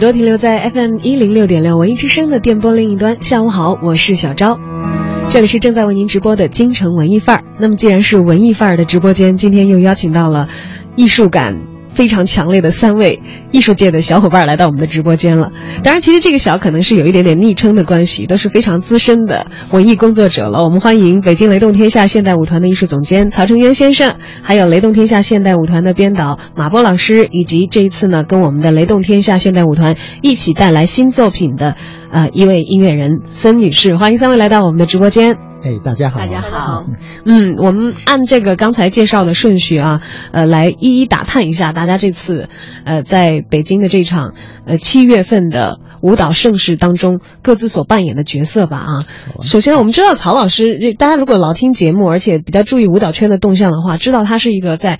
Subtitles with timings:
[0.00, 3.22] 朵停留在 FM 一零六点六文艺之声的电波另一端。
[3.22, 4.58] 下午好，我是小昭，
[5.28, 7.44] 这里是正在为您直播的京城文艺范儿。
[7.58, 10.48] 那么，既然是文艺范儿的直播间，今天又邀请到了
[10.96, 11.69] 艺术感。
[12.00, 15.52] 非常强烈的三位艺术界的小伙伴来到我们的直播间了。
[15.84, 20.64] 当然，其实这个小可能是有一点点昵称的关系，都是非常资深的文艺工作者了。
[20.64, 31.76] 我们欢迎北京雷动天下现代舞团的艺术总监曹成渊先生，还有雷动天下现代舞团的编导马波老师，以及这一次呢跟我们的雷动天下现代舞团一起带来新作品的
[32.10, 33.96] 呃一位音乐人森女士。
[33.96, 35.36] 欢迎三位来到我们的直播间。
[35.62, 36.18] 哎，大家好！
[36.18, 36.86] 大家好。
[37.26, 40.00] 嗯，我们按这个刚才介绍的顺序啊，
[40.32, 42.48] 呃，来一一打探一下大家这次，
[42.84, 44.32] 呃，在北京的这场
[44.64, 48.88] 呃七月份的舞蹈盛事当中各自所扮演的角色吧啊。
[49.42, 54.98] 首先，我们知道曹老师，大家如果老听节目，而且比较注意舞蹈圈的动向的话，知道他是一个在。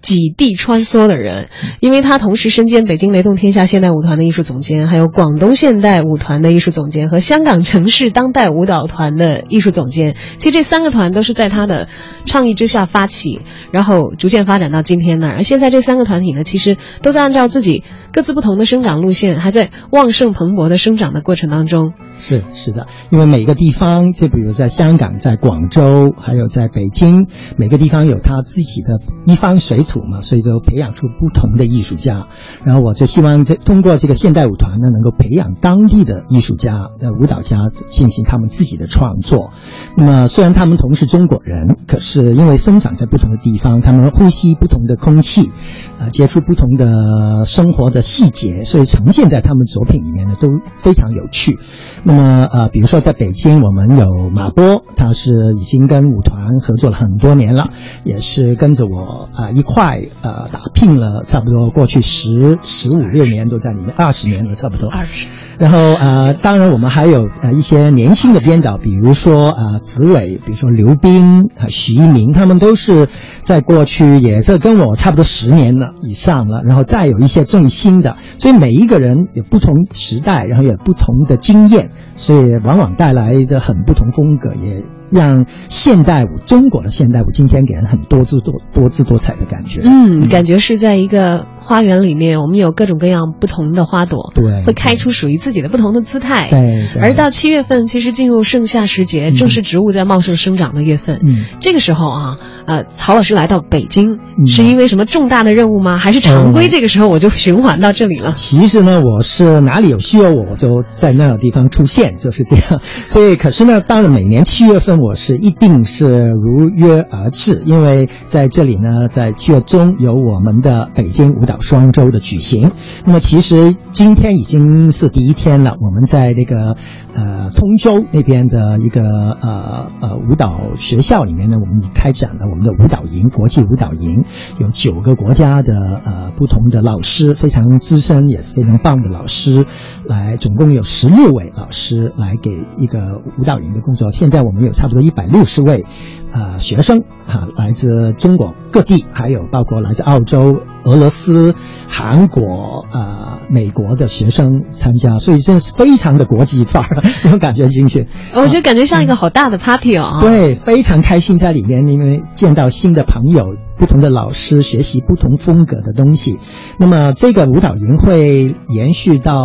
[0.00, 1.48] 几地穿梭的人，
[1.80, 10.14] 因为他同时身兼北京雷动天下现代舞团的艺术总监，还有广东现代舞团的艺术总监和香港城市当代舞蹈团的艺术总监。
[10.38, 11.88] 其实这三个团都是在他的
[12.24, 13.40] 倡议之下发起，
[13.72, 15.26] 然后逐渐发展到今天的。
[15.26, 21.92] 而现在这三个团体呢，其实都在按照自己各自不同的生长路线，还在旺盛蓬勃的生长的过程当中。
[22.18, 29.87] 是是的，因为每个地方，就比如在香港、在广州，还有在北京，每个地方有他自己的一方水。
[29.88, 32.28] 土嘛，所以就培养出不同的艺术家。
[32.62, 39.50] 然后我就希望这通过这个现代舞团呢，能够培养当地的艺术家、呃舞蹈家进行他们自己的创作。
[39.96, 45.50] 那么虽然他们同是中国人，可是因为生长在不同的地方，他们呼吸不同的空气，
[45.98, 51.58] 啊，接触不同的生活的细节，所以呈现在他们作品里面呢都非常有趣。
[52.04, 57.70] 那么呃，比如说在北京，我们有马波，他是已经跟舞团合作了很多年了，
[58.04, 59.77] 也是跟着我啊一块。
[59.78, 64.90] 快呃打拼了差不多过去十十五六年都在里面二十年了差不多。
[64.90, 73.08] 二十，然后呃当然我们还有呃一些年轻的编导，比如说呃子伟，比如说刘斌、徐一鸣，他们都是
[73.44, 84.82] 在过去也是跟我差不多十年了以上了，然后再有一些最新的，所以每一个人有不同时代，然后有不同的经验，所以往往带来的很不同风格也。
[85.10, 89.82] 让现代舞，中国的现代舞，今天给人很多姿多多姿多彩的感觉。
[89.84, 91.46] 嗯，感觉是在一个。
[91.68, 96.48] 花园里面，我们有各种各样不同的花朵，对，会开出属于自己的不同的姿态。
[96.48, 101.20] 对，而到七月份，其实进入盛夏时节，正是植物在茂盛生长的月份。
[101.22, 105.98] 嗯，这个时候啊，呃，曹老师来到北京，是因为什么重大的任务吗？
[105.98, 106.68] 还是常规？
[106.70, 108.32] 这个时候我就循环到这里了。
[108.32, 112.80] 其实呢，我是哪里有需要我，我就在那个地方出现，就是这样。
[113.08, 121.56] 所以，可是呢，到了每年七月份，我是一定是如约而至，因为在这里呢，在七月中有我们的北京舞蹈。
[121.60, 122.72] 双周的举行，
[123.04, 125.76] 那么其实今天已经是第一天了。
[125.80, 126.76] 我们在那个
[127.12, 134.24] 呃通州那边的一个呃呃舞蹈学校里面呢，我们开展了我们的舞蹈营，国际舞蹈营，
[134.58, 139.66] 有九个国家的呃不同的老师，非常资深也非常棒的老师，
[140.06, 144.10] 来总共有十六位老师来给一个舞蹈营的工作。
[144.10, 145.84] 现在我们有差不多一百六十位。
[146.30, 151.54] 呃，学生啊，来自中国各地，还有包括来自澳洲、俄罗斯、
[151.88, 157.02] 韩国、呃、美国的学生参加，所以真是非常的国际范儿，
[157.32, 158.08] 有感觉进去。
[158.34, 160.18] 我觉得感觉像一个好大的 party 哦。
[160.20, 163.56] 对，非常开心在里面，因为见到新的朋友。
[163.78, 166.40] 不同的老师学习不同风格的东西，
[166.80, 169.36] 那么这个舞蹈营会延续到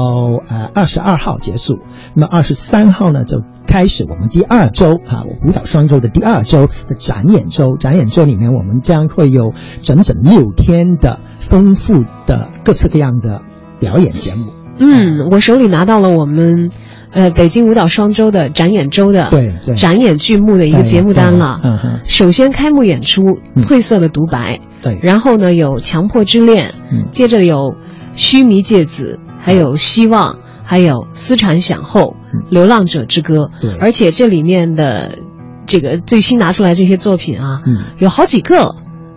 [0.50, 1.78] 呃二十二号结束，
[2.16, 3.44] 那么二十三号呢就
[3.74, 13.42] 开始我们第二周啊舞蹈双周的第二周的展演周，展演周里面我们将会有整整六天的丰富的各式各样的
[13.80, 14.54] 表演节目。
[14.80, 16.70] 嗯，我手里拿到了我们。
[17.14, 21.60] 呃，北京舞蹈双周的展演周的对展演剧目的一个节目单了。
[21.64, 22.00] 嗯哼。
[22.06, 23.22] 首先开幕演出
[23.56, 25.00] 《褪色的独白》，对。
[25.02, 27.08] 然后呢，有《强迫之恋》，嗯。
[27.12, 27.56] 接着有
[28.16, 30.34] 《须弥芥子》，还有《希望》，
[30.74, 32.16] 还有《思产想后》，
[32.50, 33.52] 《流浪者之歌》。
[33.62, 33.78] 对。
[33.80, 35.20] 而且这里面的
[35.68, 38.74] 这个最新拿出来这些作品啊，嗯有好几个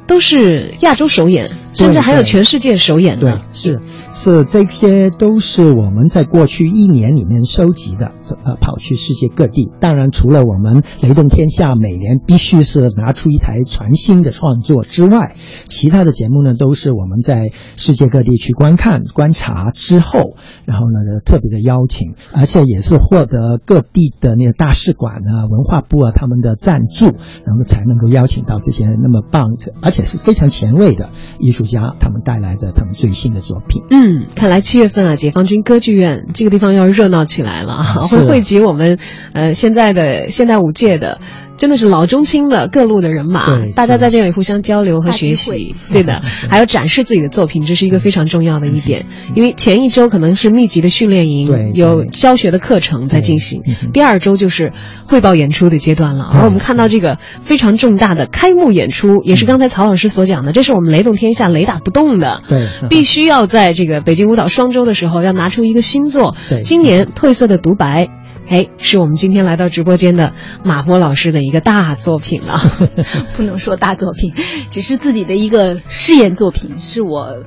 [0.06, 3.80] 都是亚洲首演，甚至还有全世界首演对的。，是
[4.18, 8.12] 是，这些都是我们在过去一年里面收集的，
[8.44, 9.70] 呃，跑去世界各地。
[9.78, 15.36] 当然，除了我们雷动天下每年必须是拿出一台全新的创作之外，
[15.68, 20.34] 其他的节目呢，都是我们在世界各地去观看、观察之后，
[20.64, 33.82] 然后呢特别的邀请，而且也是获得各地的那个大使馆啊、文化部啊他们的赞助，然后才能够邀请到这些那么棒的，而且是非常前卫的艺术家，他们带来的他们最新的作品。
[33.90, 38.98] 嗯，看来七月份啊，解放军歌剧院这个地方要热闹起来了啊，会汇集我们
[39.32, 41.20] 呃现在的现代舞界的，
[41.56, 46.20] 真的是老中青的各路的人马，大家在这里互相交流和学习，对的，
[46.50, 49.06] 还有展示自己的作品，这是一个非常重要的一点。
[49.34, 53.62] 因为前一周可能是密集的训练营对，有教学的课程在进行
[53.92, 54.72] 第二周就是
[55.06, 56.30] 汇报演出的阶段了。
[56.32, 62.42] 而我们看到这个非常重大的开幕演出，也是刚才曹老师所讲的，这是我们雷动天下雷打不动的。
[62.48, 66.34] 对，必须要在这个北京舞蹈双周的时候，要拿出一个新作。
[66.48, 68.08] 对今年褪色的独白，
[68.48, 70.32] 哎，是我们今天来到直播间的
[70.62, 72.60] 马波老师的一个大作品了。
[73.36, 74.32] 不能说大作品，
[74.70, 77.44] 只是自己的一个试验作品，是我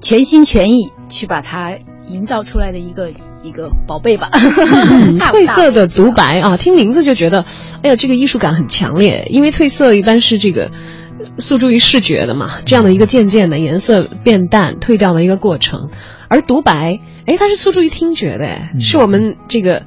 [0.00, 1.74] 全心全意去把它
[2.08, 3.10] 营造出来的一个
[3.42, 4.30] 一个宝贝吧。
[4.34, 7.44] 褪色的独白啊，听名字就觉得，
[7.82, 9.28] 哎呀，这个艺术感很强烈。
[9.30, 10.70] 因为褪色一般是这个
[11.38, 15.90] 诉诸于视觉的嘛，这样的一个渐渐的颜色变淡、褪掉的一个过程。
[16.28, 19.82] 而独白，哎，它是诉诸于听觉的，哎，嗯是我们这个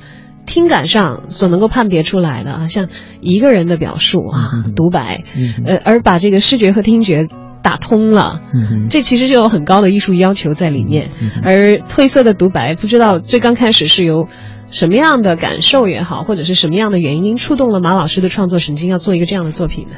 [0.46, 2.88] 听感上所能够判别出来的啊，像
[3.20, 7.28] 一个人的表述啊，嗯独白，嗯呃，而把这个视觉和听觉
[7.64, 8.42] 打通了。
[8.54, 14.28] 嗯这其实就有很高的艺术要求在里面，嗯而褪色的独白，不知道最刚开始是由
[14.70, 19.94] 什么样的感受也好，或者是什么样的原因触动了马老师的创作神经，要做一个这样的作品呢？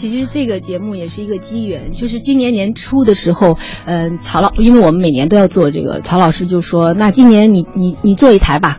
[0.00, 8.78] 其实这个节目也是一个机缘，就是今年年初的时候，嗯、曹老，因为我们每年都要做这个，曹老师就说，那今年你你你做一台吧。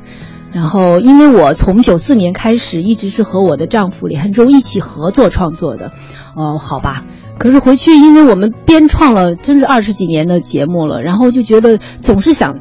[0.53, 5.91] 然后，因为我从九四年开始一直是和我的丈夫李汉忠一起合作创作的，
[6.37, 7.03] 哦，好吧。
[7.37, 12.59] 可是回去，因为我们编创了真是二十几年的节目了，然后就觉得总是想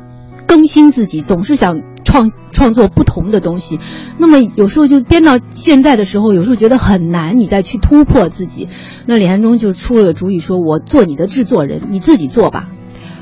[0.49, 2.29] 更新自己，总是想创
[2.59, 3.79] 创作不同的东西。
[4.19, 8.67] 那么有时候就编到现在的时候，有时候觉得很难，你再去突破自己。
[9.07, 12.69] 那李安中就出了主意，说我做你的制作人，你自己做吧。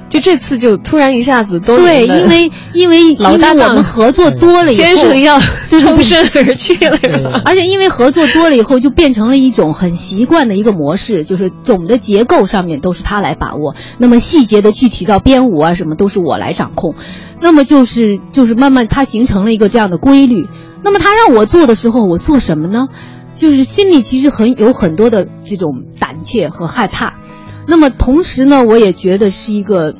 [0.09, 5.39] 就这次就突然一下子都对，因为 因为老搭档因为我们合作多了以后，先生要
[5.69, 16.95] 抽身而去了，而且因为合作多了以后，就变成了一种很习惯的一个模式，就是总的结构上面都是他来把握，那么细节的具体到编舞啊什么都是我来掌控，
[17.41, 20.47] 那么就是就是慢慢他形成了一个这样的规律。
[20.85, 22.87] 那么他让我做的时候，我做什么呢？
[23.35, 27.15] 就是心里其实很有很多的这种胆怯和害怕，
[27.67, 29.95] 那么同时呢，我也觉得是一个。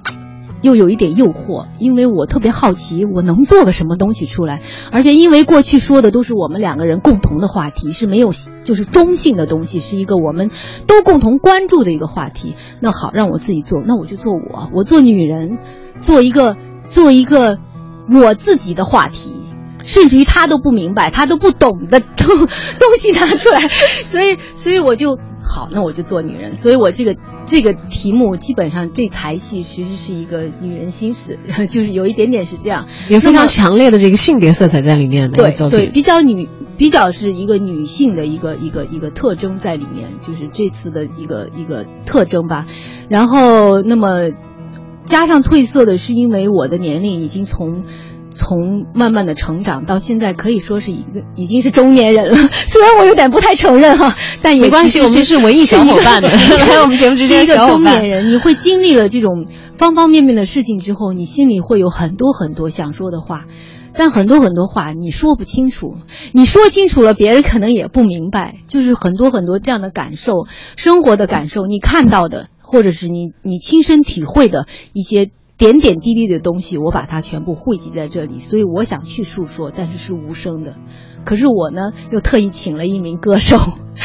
[0.63, 4.63] 又有一点诱惑，因为我特别好奇，我能做个什么东西出来？
[4.91, 8.31] 而且因为过去说的都是我们两个人共同的话题，是没有
[8.65, 10.51] 就是中性的东西，是一个我们
[10.89, 12.57] 都共同关注的一个话题。
[12.81, 15.59] 那好，让我自己做，那我就做我，我做女人，
[16.01, 17.59] 做一个做一个
[18.11, 19.37] 我自己的话题。
[19.85, 22.49] 甚至于他都不明白，他都不懂的东东
[22.99, 23.61] 西拿出来，
[24.05, 26.57] 所以所以我就好，那我就做女人。
[26.57, 27.15] 所以我这个
[27.47, 31.39] 这个题目基本上这台戏其实是一个女人心事，
[31.71, 35.53] 就是有一点点是这样，有非常强烈的这个性别色彩在里面的对。
[35.71, 42.67] 对，比较女，比较是一个女性的一个一个一个特征在里面，就是这次的一个一个特征吧。
[43.09, 44.31] 然后，那么
[45.05, 47.85] 加上褪色的是因为我的年龄已经从。
[48.37, 52.37] 从慢慢的成长到现在，可以说是一个已经是中年人了。
[52.69, 56.29] 虽然我有点不太承认哈，但也没关系我们是文艺小伙伴的
[56.69, 63.47] 来我们节目之间是一个小伙伴中年人，你会经历了这种方方面面的事情之后，你心里会有很多很多想说的话。
[63.99, 65.97] 但很多很多话你说不清楚，
[66.33, 68.57] 你说清楚了，别人可能也不明白。
[68.67, 78.41] 就是很多很多这样的感受，生活的感受，你看到的，或者是你你亲身体会的一些点点滴滴的东西，我把它全部汇集在这里。
[78.41, 80.77] 所以我想去诉说，但是是无声的。
[81.25, 83.59] 可是我呢，又特意请了一名歌手，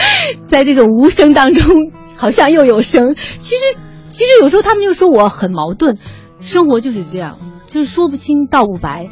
[0.47, 3.15] 在这种无声当中，好像又有声。
[3.15, 3.79] 其实，
[4.09, 5.97] 其实有时候他们就说我很矛盾，
[6.39, 9.09] 生活就是这样，就是说不清道不白。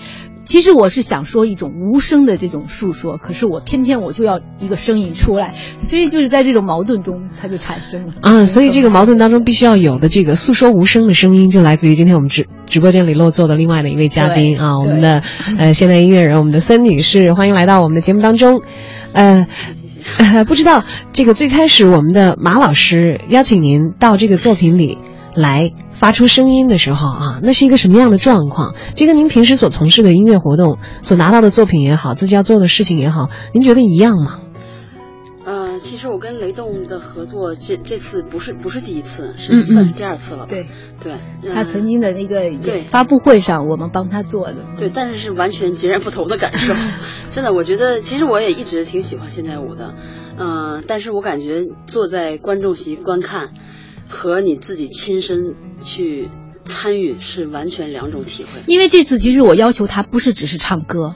[0.50, 15.22] 其实我是想说一种无声的这种诉说，可是我偏偏我就要一个声音出来，所以就是在这种矛盾中，它就产生了啊，所以这个矛盾当中必须要有的这个诉说无声的声音，就来自于今天我们直直播间里落座的另外的一位嘉宾啊，我们的
[15.60, 18.64] 呃现代音乐人，我们的森女士，欢迎来到我们的节目当中。
[19.14, 19.46] 呃，
[20.18, 24.98] 呃，不知道这个最开始我们的马老师邀请您到这个作品里
[25.36, 28.74] 来发出声音的时候啊，那是一个什么样的状况？
[28.96, 34.40] 这跟您平时所从事的音乐活动、所拿到的作品也好，自己要做的事情也好，您觉得一样吗？
[35.44, 40.46] 呃，其实我跟雷动的合作，这这次不是不是第一次，是算是第二次了吧？
[40.48, 40.68] 对
[41.04, 41.14] 对，
[41.54, 44.58] 他嗯曾经的那个对发布会上，我们帮他做的。
[44.78, 46.74] 对，但是是完全截然不同的感受。
[47.30, 49.96] 真的，我觉得其实我也一直挺喜欢现代舞的，
[50.38, 53.50] 嗯、但是我感觉坐在观众席观看
[54.10, 56.28] 和你自己亲身去
[56.64, 58.50] 参与是完全两种体会。
[58.68, 61.16] 因为这次其实我要求他不是只是唱歌，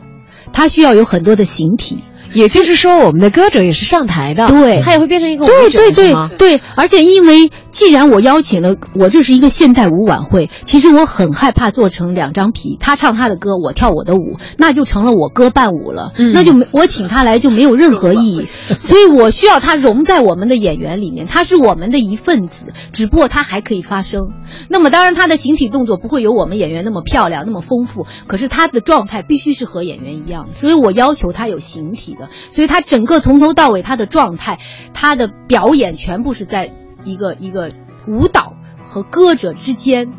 [0.53, 1.97] 他需要有很多的形体。
[2.33, 18.47] 也就是说，我们的歌者也是上台的，对他也会变成一个舞者，对对对对，而且因为既然我邀请了，我这是一个现代舞晚会，其实我很害怕做成两张皮，他唱他的歌，我跳我的舞，那就成了我歌伴舞了，嗯那就没我请他来就没有任何意义，
[18.79, 24.29] 所以我需要他融在我们的演员里面，他是我们的一份子，只不过他还可以发声。
[24.69, 34.59] 那么当然他的形体动作不会有我们演员那么漂亮那么丰富，可是他的状态必须是和演员一样的，所以我要求他有形体的，所以他整个从头到尾他的状态，
[34.93, 37.71] 他的表演全部是在一个一个
[38.07, 38.53] 舞蹈
[38.87, 40.13] 和歌者之间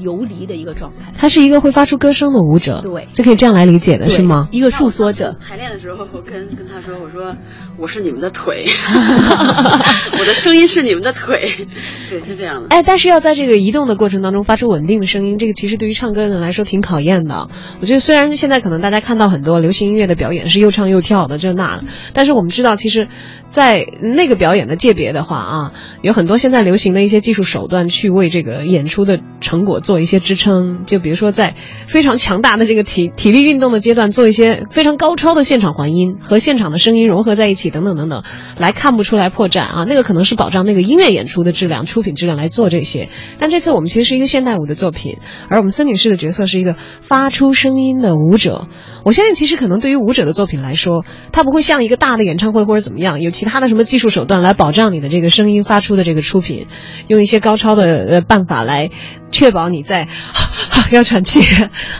[0.00, 1.12] 游离的一个状态。
[1.16, 4.48] 他是一个会发出歌声的舞者，对就可以这样来理解的是吗？
[4.50, 5.36] 一个诉说者。
[5.40, 7.36] 排练的时候，我跟跟他说：“我说
[7.76, 8.64] 我是你们的腿，
[10.18, 11.68] 我的声音是你们的腿。”
[12.10, 12.68] 对，是这样的。
[12.70, 17.48] 哎，但是要在这个移动的过程当中发出稳定的声音，这个其实对于唱歌的人来说挺考验的。
[17.80, 23.08] 我觉得虽然现在可能大家看到很多流行音乐的表演是又唱又跳的这那的，但是我们知道，其实，
[23.50, 25.72] 在那个表演的界别的话啊，
[26.02, 30.84] 有很多现在流行的一些技术手段去为这个演出的成果做一些支撑。
[30.86, 31.54] 就比如说在
[31.86, 38.24] 非常强大的这个体体力运动的阶段，做一些非常高超的现场环音和现场的声音融合在一起，等等等等，
[38.58, 39.84] 来看不出来破绽啊。
[39.88, 43.08] 那个可能是保障那个音乐演出的质量、出品质量来做这些。
[43.38, 48.66] 但这次我们其实是一个现代舞的作品，而我们森女士的角色是一个发出声音的舞者。
[49.04, 56.66] 我相信，其实可能对于舞者的作品来说，它不会像一个大的演唱会或者怎么样，有其他的什么技术手段来保障你的这个声音发出的这个出品，
[57.06, 58.88] 用一些高超的呃办法来
[59.30, 60.08] 确保在
[60.92, 61.40] 要喘气，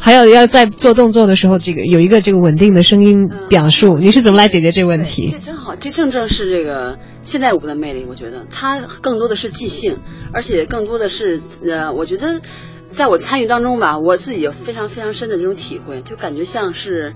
[0.00, 3.98] 还有要在做动作的时候，这个有一个这个稳定的声音表述。
[3.98, 5.38] 你是怎么来解决这个问题这？
[5.38, 8.06] 真好，这正正是这个现代舞的魅力。
[8.08, 9.98] 我觉得它更多的是即兴，
[10.32, 12.40] 而且更多的是呃，我觉得
[12.86, 17.14] 在我参与当中吧，我自己有非常非常深的这种体会，就感觉像是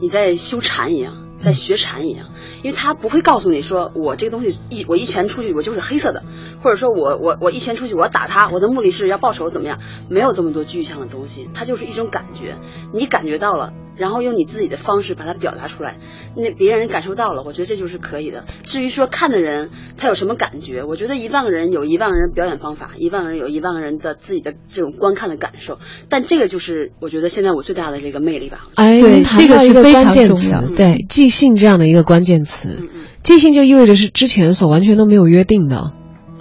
[0.00, 2.28] 你在修禅一样，在学禅一样。
[2.62, 6.24] 因为他不会告诉你说，我这个东西一我一拳出去我就是黑色的，
[6.62, 9.78] 或者说我我我一拳出去我要打他，我的目的是要报仇怎么样？
[10.08, 12.56] 没有这么多具象的东西，它就是一种感觉，
[12.92, 13.72] 你感觉到了。
[13.96, 15.96] 然后用你自己的方式把它表达出来，
[16.36, 18.44] 那别人感受到了，我觉得这就是可以的。
[18.62, 25.78] 至于说看的人他有什么感觉，我觉得一万个人有一万个人表演方法，一万个人有一万个人的自己的这种观看的感受。
[26.10, 28.66] 但这个就是我觉得现在我最大的这个魅力吧。
[28.74, 32.88] 哎，对这个到一个是非常关键词重要的，对，即兴这样的一个关键词。
[33.24, 35.90] 即兴就意味着是之前所完全都没有约定的。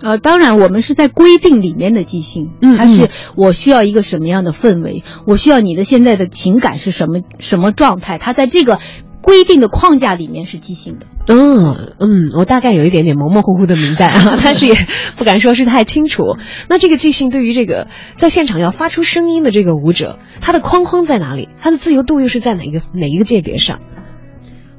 [0.03, 8.77] 呃，当然，我们是在规定里面的即兴，嗯它是我需要一个什么样的氛围，我需要你的现在的情感是什么什么状态，它在这个
[9.23, 11.07] 规定的框架里面是即兴的。
[11.27, 14.75] 嗯嗯，我大概有一点点模模糊糊的明白啊， 但是也
[15.15, 16.37] 不敢说是太清楚。
[16.69, 17.87] 那这个即兴对于这个
[18.17, 21.49] 在现场要发出声音的这个舞者，他的框框在哪里？
[21.59, 23.79] 他的自由度又是在哪一个哪一个界别上？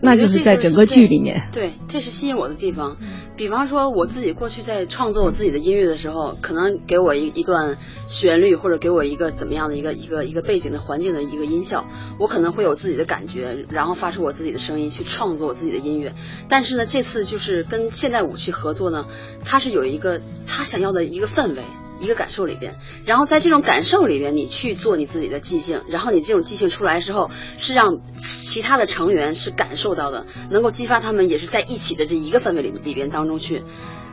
[0.00, 1.48] 那就是在整个剧里面。
[1.52, 2.96] 对，这是吸引我的地方。
[3.36, 11.86] 比方说，我自己过去在创作我自己的音乐的时候，可能给我一一段旋律，或者给我一个怎么样的一个一个一个背景的环境的一个音效，
[12.18, 16.12] 我可能会有自己的感觉，然后发出我自己的声音去创作我自己的音乐。
[16.48, 19.06] 但是呢，这次就是跟现代舞去合作呢，
[19.44, 21.62] 它是有一个他想要的一个氛围。
[22.00, 33.62] 一个感受里边，然后在这种感受里边，你去做你自己的即兴，然后你这种即兴出来之后，是让其他的成员是感受到的，能够激发他们也是在一起的这一个氛围里里边当中去。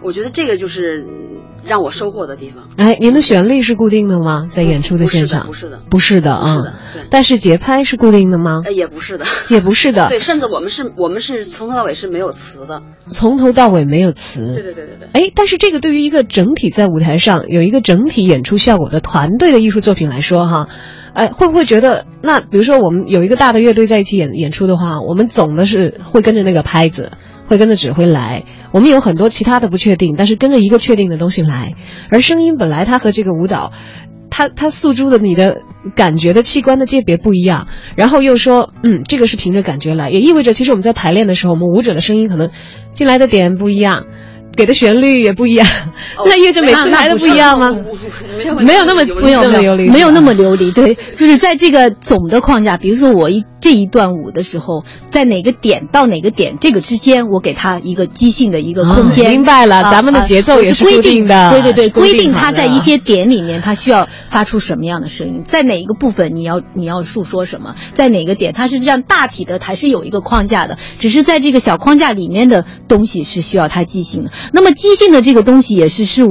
[0.03, 2.69] 我觉得这个就是嗯让我收获的地方。
[2.77, 4.47] 哎，您的旋律是固定的吗？
[4.49, 5.47] 在演出的现场？
[5.47, 6.57] 不是的，不是的啊。
[7.09, 8.61] 但是节拍是固定的吗？
[8.65, 10.07] 呃，也不是的，也不是的。
[10.11, 12.81] 对，甚至我们是，我们是从头到尾是没有词的。
[13.07, 14.53] 从头到尾没有词。
[14.55, 15.07] 对对对对对。
[15.13, 20.67] 哎，但是这个对于一个整体在舞台上有一个整体演出效果的团队的艺术作品来说，哈。
[21.13, 27.11] 哎，会不会觉得那比如说我们有一个大的乐队在一起演演出的话，我们总的是会跟着那个拍子，
[27.45, 28.45] 会跟着指挥来。
[28.73, 31.75] 我们有很多其他的不确定，但是跟着一个确定的东西来。
[32.09, 33.71] 而声音本来它和这个舞蹈，
[34.29, 35.61] 它它诉诸的你的
[35.95, 42.49] 感觉的器官的界别不一样，然后又说，嗯，这个是凭着感觉来，也意味着其实我们在排练的时候，我们舞者的声音可能
[42.91, 44.05] 进来的点不一样。
[44.55, 45.67] 给的旋律也不一样，
[46.27, 47.75] 那意味着每次来的不一样吗？
[48.63, 59.31] 没有那么没有没有没有那么流离，对，就是在这个总的框架，比如说我一这一段舞的时候，在哪个点到哪个点这个之间，我给他一个即兴的一个空间。
[59.31, 74.31] 明白了，咱们的节奏也是规定的，对对对，规定他在一些点里面，他需要发出什么样的声音，在哪一个部分你要你要述说什么，在哪个点，它是这样大体的还是有一个框架的，只是在这个小框架里面的东西是需要他即兴的。
[74.51, 76.23] 那么即兴的这个东西也是是，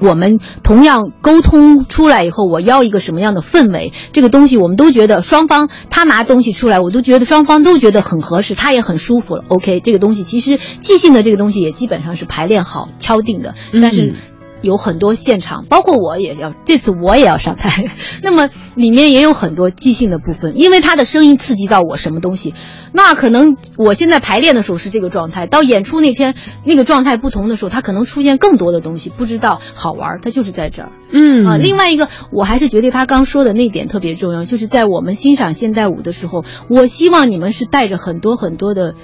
[0.00, 3.92] 我们同样沟通出来以后，我要一个什么样的氛围？
[4.12, 9.44] 这个东西我们都觉得双方他拿东西出来，我都觉得双方都觉得很合适，他也很舒服了。
[9.48, 14.14] OK，这个东西其实即兴的这个东西也基本上是排练好敲定的，但是。
[14.62, 17.90] 有很多现场，包括我也要这次我也要上台，
[18.22, 22.54] 那么里面也有很多即兴的部分，因为他的声音刺激到我什么东西，
[22.92, 30.92] 那可能我现在排练的时候是这个状态，到演出那天那个状态不同的时候，他可能出现更多的东西，不知道好玩，他就是在这儿。
[31.12, 38.94] 嗯啊，另外一个我还是觉得他刚说的那点特别重要，就是在我们欣赏现代舞的时候，我希望你们是带着很多很多的，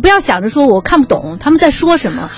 [0.00, 2.30] 不要想着说我看不懂他们在说什么。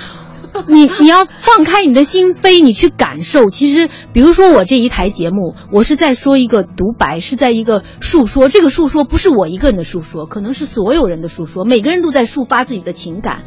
[0.69, 3.51] 你你要放开你的心扉，你去感受。
[3.51, 8.49] 其实，比如说我这一台节目，我是在说一个独白，是在一个述说。
[8.49, 11.65] 这个述说不是我一个人的述说，可能是所有人的述说。
[11.65, 13.45] 每个人都在抒发自己的情感。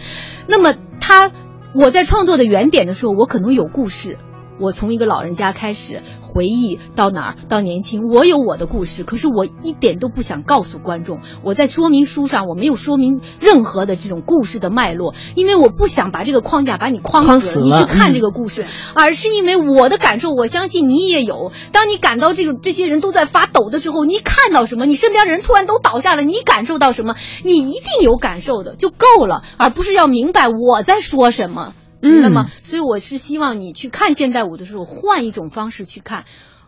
[0.47, 1.31] 那么，他
[1.75, 4.17] 我在创作的原点的时候，我可能有故事。
[4.59, 11.19] 我从一个老人家开始回忆到哪儿，到年轻，我有我的故事，可是我一点都不想告诉观众。
[11.43, 21.51] 我在说明书上我没有说明任何的这种故事的脉络，因为我不想把这个框架把你框死了，你去看这个故事，而是因为我的感受，我相信你也有。
[21.71, 24.85] 当你感到这个这些人都在发抖的时候，你看到什么？
[24.87, 27.15] 你身边的人突然都倒下了，你感受到什么？
[27.43, 31.73] 你一定有感受的就够了，而不是要明白我在说什么。
[32.03, 36.25] 嗯，那么，所以我是希望你去看现代舞的时候，换一种方式去看，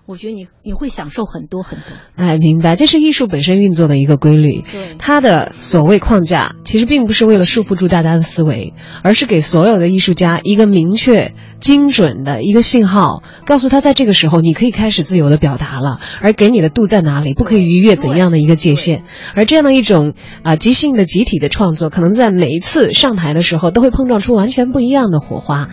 [0.07, 1.85] 我觉得你你会享受很多很多。
[2.15, 4.61] 哎，明白，这是艺术本身运作的一个规律。
[4.61, 19.03] 对，它的所谓框架，其实并不是为了束缚住大家的思维，而是给所有的艺术家一个明确、精准的一个信号，告诉他在这个时候你可以开始自由的表达了，而给你的度在哪里，不可以逾越怎样的一个界限。
[19.35, 20.13] 而这样的一种
[20.43, 25.67] 啊即兴的集体的创作，可能在每一次上台的时候，都会碰撞出完全不一样的火花。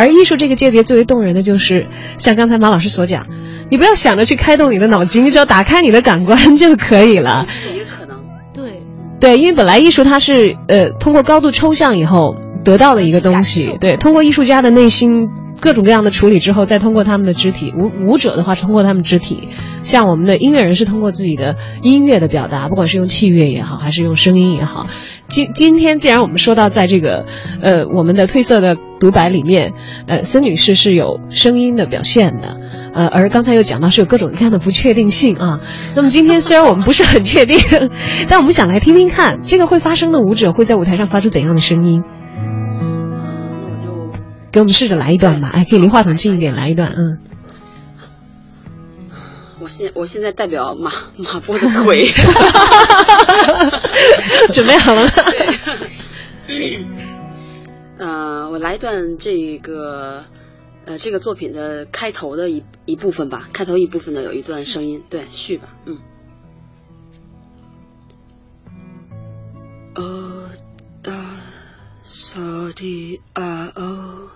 [0.00, 1.86] 而艺术这个界别最为动人的就是，
[2.16, 3.26] 像刚才马老师所讲，
[3.70, 7.46] 你不要想着去开动你的脑筋，你只要打开你的感官就可以了。
[7.74, 8.18] 也可能。
[8.54, 8.82] 对，
[9.20, 12.34] 对，因为本来艺术它是呃通过高度抽象以后
[12.64, 15.28] 得到的一个东西，对，通过艺术家的内心
[15.60, 19.48] 各种各样的处理之后，再通过他们的肢体，舞舞者的话通过他们肢体，
[19.82, 24.86] 像我们的音乐人是通过自己的音乐的表达，不管是用器乐也好，还是用声音也好。
[25.28, 27.24] 今今天既然我们说到在这个，
[27.62, 29.74] 呃，我们的褪色的独白里面，
[30.06, 32.58] 呃，森女士是有声音的表现的，
[32.92, 35.60] 呃，而刚才又讲到是有各种各样的不确定性啊。
[35.94, 37.58] 那么今天虽然我们不是很确定，
[38.28, 42.02] 但我们想来听听看，这个会发生的舞者会在舞台上发出怎样的声音？
[44.52, 47.18] 给我们试着来一段吧，哎，可以离话筒近一点，来一段，嗯。
[49.60, 52.08] 我现我现在代表马马波的腿，
[54.54, 55.10] 准备好了吗？
[57.98, 60.24] 嗯， 我来一段这个
[60.86, 65.98] 呃这个作品的开头的一一部分吧，开头一部分的有一段声音，对，续吧，嗯。
[69.96, 70.48] 哦
[71.04, 71.36] 啊，
[72.02, 74.28] 嗦的啊哦，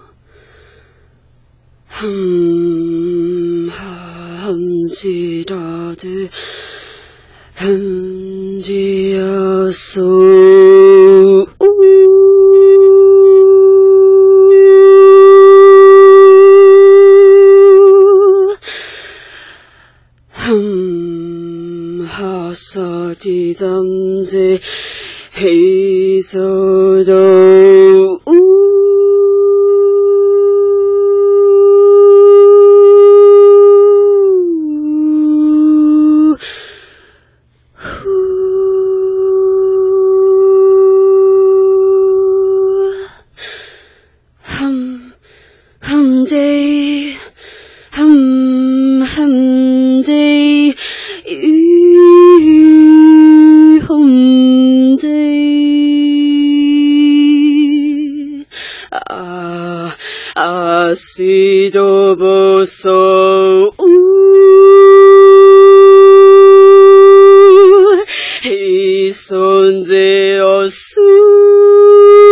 [2.04, 4.04] 哼哈。
[4.44, 5.56] 很知道
[5.94, 6.28] 的，
[7.54, 10.04] 很知道所。
[22.06, 24.60] 哈萨的当子，
[25.32, 27.33] 黑色的。
[70.44, 72.23] 存ぜ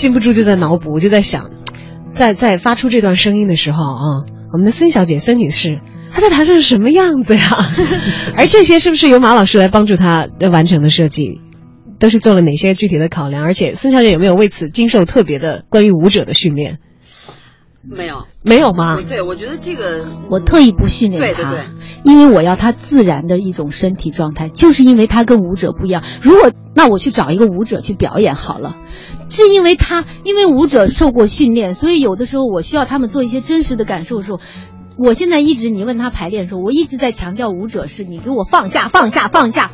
[0.00, 1.50] 禁不住就在脑补，我就在想，
[2.08, 7.42] 在在发出这段声音的时候啊，我们的孙小姐孙女士她在台上是什么样子呀？
[8.36, 11.42] 而这些是不是由马老师来帮助她的完成的设计？
[11.98, 13.44] 都是做了哪些具体的考量？
[13.44, 16.78] 而且孙小姐有没有为此经受特别的关于舞者的训练？
[17.82, 18.98] 没有，没有吗？
[19.08, 21.64] 对，我觉得这个我特意不训练他，对对对
[22.04, 26.02] 因为我要他自然的一种身体状态，就是因为他跟舞者不一样。
[26.20, 28.76] 如果那我去找一个舞者去表演好了，
[29.30, 34.40] 是因为他因为舞者受过训练，所以有的时候我需要他们做一些真实的感受的时候。
[35.02, 39.70] 我现在一直，你问他排练的时候，我一直在强调舞者是你给我放下，放下，放下。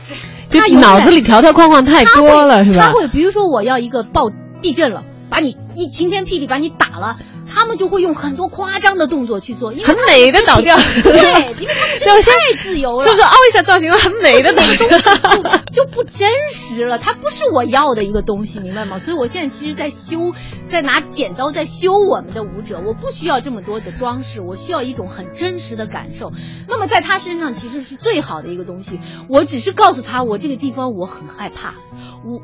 [0.48, 2.92] 就他脑子里条条框框太多了，是吧他？
[2.92, 4.30] 会，比如说我要一个暴
[4.62, 7.16] 地震了，把你一晴天霹雳把你打了，
[7.48, 11.12] 他们就会用很多夸张的动作去做，因为很美的倒掉对，
[11.60, 15.72] 因为他们 身体太自由了，是不是凹一下造型很美的那个东西？
[15.72, 18.98] 就就不真实了，它不是我要的一个东西，明白吗？
[18.98, 20.32] 所以我现在其实，在修，
[20.68, 26.32] 在拿剪刀在修我们的舞者，我不需要这么多的装饰，我需要一种很真实的感受。
[26.68, 31.74] 那么在他身上其实是最好的一个东西，我只是告诉他，我这个地方我很害怕，
[32.24, 32.40] 我。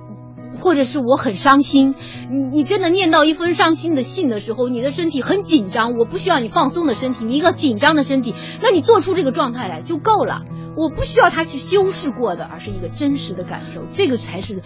[0.61, 1.95] 或者是我很伤心，
[2.31, 10.43] 你你真的念到一封伤心的信的时候，你的身体很紧张，我不需要你放松的身体，你一个紧张的身体，那你做出这个状态来就够了。
[10.75, 14.62] 我不需要他去修饰过的，而是一个真实的感受，这个才是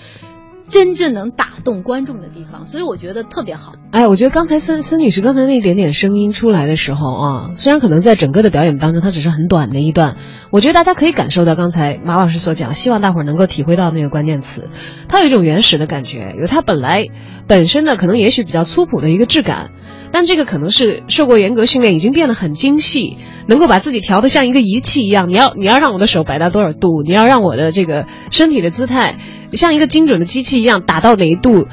[0.68, 2.66] 真正能打动观众的地方。
[2.66, 3.74] 所以我觉得特别好。
[3.90, 10.16] 哎，我觉得刚才孙孙女士刚才那一点点声音出来的时候啊，虽然可能在整个的表演当中，它只是很短的一段，
[10.50, 14.68] 我觉得大家可以感受到刚才马老师所讲，希望大伙儿能够体会到那个关键词，
[15.08, 17.06] 它有一种原始的感觉，有它本来
[17.46, 19.70] 本身的可能也许比较粗朴的一个质感。
[20.16, 25.28] 但这个可能是受过严格训练，已经变得很精细，能够把自己调得像一个仪器一样。
[25.28, 29.16] 你要你要让我的手摆到多少度，你要让我的这个身体的姿态
[29.52, 31.66] 像一个精准的机器一样打到哪一度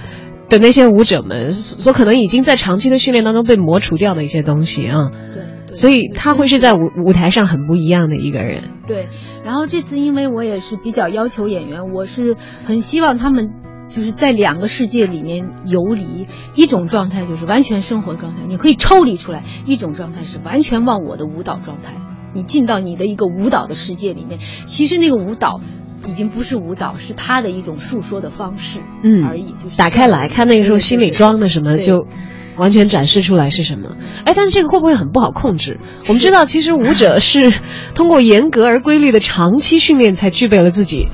[0.49, 5.09] 的那些舞者们，所可能已经在长期的训练当中被磨除掉的一些东西啊。
[5.33, 8.63] 对，对所以他会是在舞舞台上很不一样的一个人。
[8.85, 9.07] 对。
[9.45, 13.47] 然后这次因为我也是比较要求演员，我是很希望他们。
[13.93, 16.25] 就是在两个世界里面游离，
[16.55, 21.93] 一种状态就是完全生活状态，你可以抽离出来；一种状态是完全忘我的舞蹈状态，
[22.33, 24.39] 你进到你的一个舞蹈的世界里面。
[24.65, 25.59] 其实那个舞蹈
[26.07, 29.53] 已经不是舞蹈，是他的一种诉说的方式，嗯而已。
[29.63, 32.07] 就是打开来看那个时候心里装的什么就。
[32.55, 33.97] 完全展示出来是什么？
[34.25, 35.79] 哎，但是这个会不会很不好控制？
[36.07, 37.51] 我们知道，其实舞者是
[37.95, 41.09] 通过严格而规律的长期训练，才具备了自己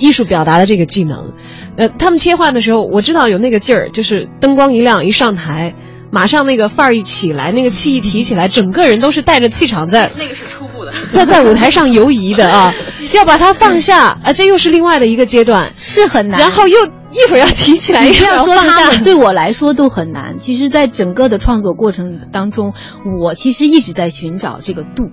[0.00, 1.32] 艺术表达的这个技能。
[1.76, 5.74] 呃，他们切换的时候，我知道有那个劲儿，就是灯光一亮，一上台，
[6.10, 12.74] 马上那个范儿一起来，那个气一提起来，整个人都是带着气场在那个是初步的， 在在舞台上游移的啊，
[13.14, 16.40] 要把它放下啊，这又是另外的一个阶段，是很难。
[16.40, 16.78] 然后又
[17.12, 20.38] 一会儿要提起来，你不要说又放下他们，对我来说都很难。
[20.38, 22.72] 其实，在整个的创作过程当中，
[23.20, 25.10] 我其实一直在寻找这个度。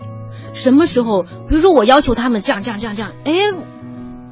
[0.53, 3.33] 什么时候，比如说我要求他们这样这样这样这样，哎，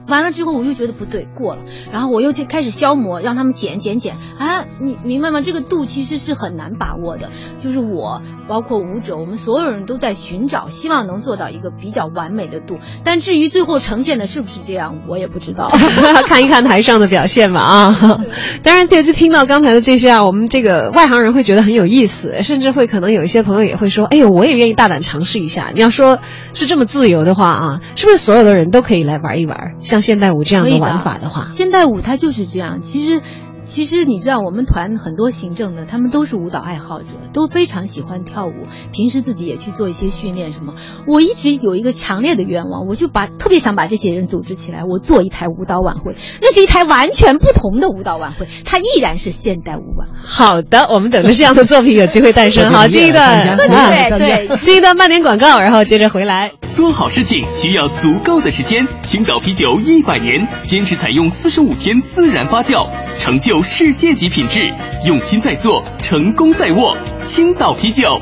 [0.07, 4.15] 完了之后我又觉得不对，过了，然后我又去开始消磨，让他们减减减。
[4.37, 5.41] 啊，你明白吗？
[5.41, 7.29] 这个度其实是很难把握的。
[7.59, 12.79] 就是我，包括舞者，我们所有人都在寻找，希望能做到一个比较完美的度。
[13.03, 15.71] 但至于最后呈现的是不是这样，我也不知道。
[16.27, 18.19] 看一看台上的表现吧啊！
[18.63, 26.19] 当然，对就听到刚才的这些啊，我们这个外行人会觉得很有意思，甚至会可能有一些朋友也会说：“哎呦，我也愿意大胆尝试一下。”你要说
[26.53, 29.75] 是这么自由的话啊，是不是所有的人都可以来玩一玩？
[29.79, 32.81] 像现代舞这样的玩法的话，现代舞它就是这样。
[32.81, 33.21] 其实，
[33.63, 38.53] 其实你知道，我们团很多行政的，他们都是舞蹈爱好者，都非常喜欢跳舞，
[38.91, 40.75] 平时自己也去做一些训练什么。
[41.07, 50.09] 我一直有一个强烈的愿望，我就把特别想把这些人组织起来，我做一台舞蹈晚会，那是一台完全不同的舞蹈晚会，它依然是现代舞晚。
[50.23, 52.69] 好的，我们等着这样的作品有机会诞生。
[52.71, 56.51] 好，这一段对对对对，这一段慢点广告，然后接着回来。
[56.75, 64.59] 做好事情需要足够的时间，青岛啤酒一百年坚持采用四十五天自然发酵，成就世界级品质，
[65.05, 66.97] 用心在做，成功在握。
[67.25, 68.21] 青岛啤酒，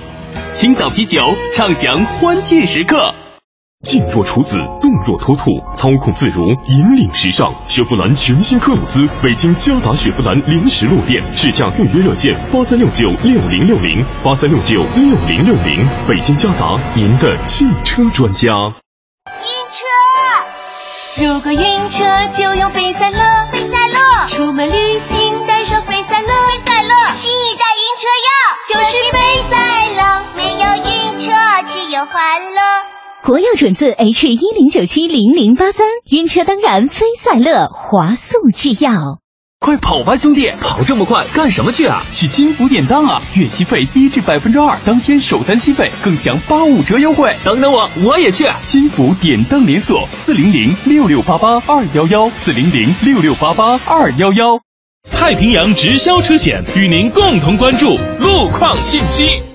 [0.54, 1.20] 青岛啤酒
[1.56, 3.16] 畅享欢聚时刻。
[3.84, 7.54] 静若处子，动若脱兔，操控自如，引领时尚。
[7.68, 15.86] 雪佛兰全新科鲁兹，北京嘉达雪佛兰临时路店，试驾预约热线八三六九六零六零八三六九六零六零。
[16.08, 18.50] 北京嘉达，您的汽车专家。
[19.28, 23.20] 晕车，如果晕车就用飞赛乐，
[23.52, 28.32] 飞赛乐，出门旅行带上飞赛乐，飞赛乐，新一代晕车药
[28.70, 29.20] 就是飞
[29.52, 29.58] 赛
[29.90, 31.32] 乐，没有晕车，
[31.70, 32.16] 只有欢
[32.54, 32.93] 乐。
[33.26, 39.20] 国药准字 H 一零九七零零八三，晕车当然飞赛乐，华速制药。
[39.60, 40.52] 快跑吧，兄弟！
[40.60, 42.04] 跑这么快干什么去啊？
[42.12, 43.22] 去金福典当啊！
[43.34, 47.34] 月息费低至百分之二，当天首单息费更享八五折优惠。
[47.46, 48.46] 等等我，我也去！
[48.66, 54.60] 金福典当连锁四零零六六八八二幺幺四零零六六八八二幺幺。
[55.10, 59.53] 太平洋直销车险与您共同关注路况信息。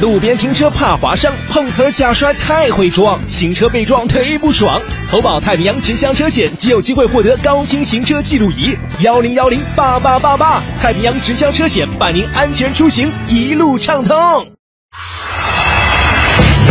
[0.00, 4.80] 路边停车怕划伤，碰瓷儿假摔太会装，行车被撞忒不爽。
[5.10, 10.62] 投保太平洋直销车险即有机会获得高清行车记录仪，幺零幺零八八八八。
[10.80, 14.16] 太平洋直销车险伴您安全出行，一路畅通。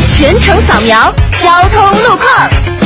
[0.08, 2.77] 全程扫描交通路况。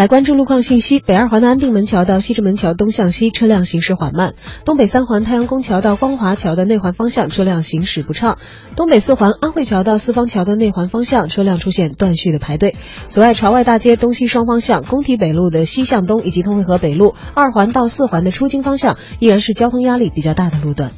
[0.00, 4.30] 来关注路况信息：北二环的安定门桥到西直门桥东向西车辆行驶缓慢；
[4.64, 8.38] 东北三环太阳宫桥到光华桥的内环方向车辆行驶不畅；
[8.76, 12.76] 东北四环安慧桥到四方桥的内环方向车辆出现断续的排队。
[13.08, 20.92] 此外，朝外大街东西双方向、工体北路的西向东以及通惠河北路二环到四环的出京方向依然是交通压力比较大的路段。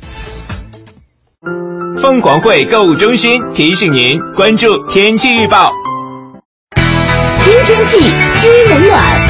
[2.01, 5.73] 凤凰汇购物中心提醒您关注天气预报。
[7.65, 7.99] 天气
[8.35, 9.29] 知冷暖，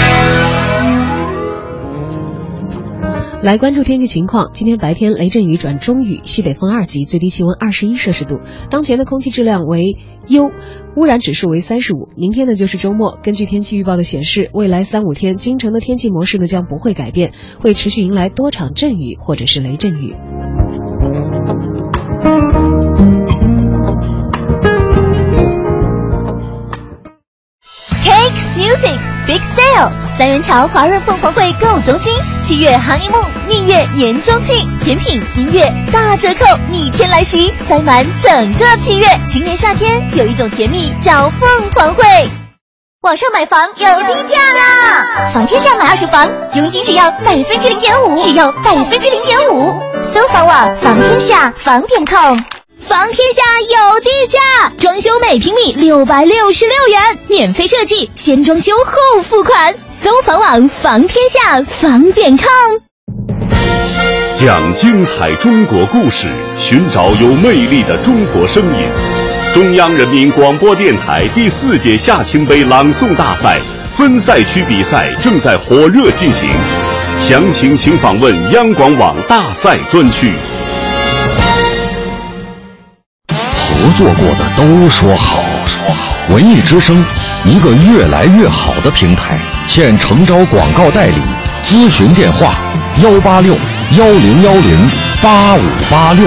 [3.43, 4.51] 来关注天气情况。
[4.55, 8.41] 今天白天雷阵雨转中雨，西北风二级，最低气温二十一摄氏度。
[8.71, 10.51] 当前的空气质量为优，
[10.97, 12.09] 污染指数为三十五。
[12.17, 20.15] 明天呢就是周末，根据天气预报的显示，未来三五天京城的天气模式呢将不会改变，会持续迎来多场阵雨或者是雷阵雨。
[30.19, 33.17] 三元桥华润凤凰汇购物中心，七月行一幕，
[33.49, 39.07] 蜜月年中庆，甜品、音乐大折扣逆天来袭，塞满整个七月。
[39.31, 42.05] 今年夏天有一种甜蜜叫凤凰汇，
[43.01, 45.31] 网上买房有低价啦！
[45.33, 49.75] 房天下买二手房，佣金只要百分之零点五，只要百分之零点五。
[50.13, 52.39] 搜房网房天下房点 com。
[52.93, 59.75] 房天下有地价，装修每平米六百六十六元，免费设计，先装修后付款。
[59.91, 62.47] 搜房网房天下房点 com。
[64.39, 66.27] 讲精彩中国故事，
[66.59, 68.85] 寻找有魅力的中国声音。
[69.55, 73.59] 中央人民广播电台第四届夏青杯朗诵大赛
[73.97, 76.47] 分赛区比赛正在火热进行，
[77.23, 80.31] 详情请访问央广网大赛专区。
[84.03, 85.39] 做过的都说好，
[86.29, 87.05] 文艺之声，
[87.45, 89.39] 一个越来越好的平台。
[89.69, 91.23] 现诚招广告代理，
[91.63, 92.53] 咨询电话：
[93.01, 93.55] 幺八六
[93.97, 94.91] 幺零幺零
[95.23, 96.27] 八五八六。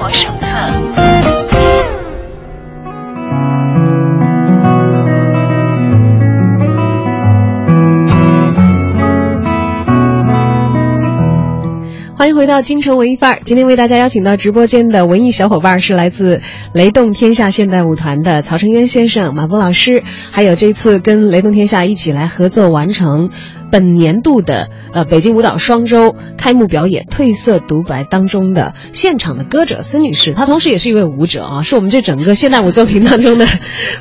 [12.41, 13.41] 回到京城文艺范儿。
[13.45, 16.41] 今天为大家邀请到直播间的文艺小伙伴是来自
[16.73, 20.01] 雷动天下现代舞团的曹成渊先生、马波老师，
[20.31, 23.29] 还有这次跟雷动天下一起来合作完成
[23.71, 33.45] 本年度的呃北京舞蹈双周开幕表演《褪色独白》当中的现场的歌者孙女士，她同时也是一位舞者啊，是我们这整个现代舞作品当中的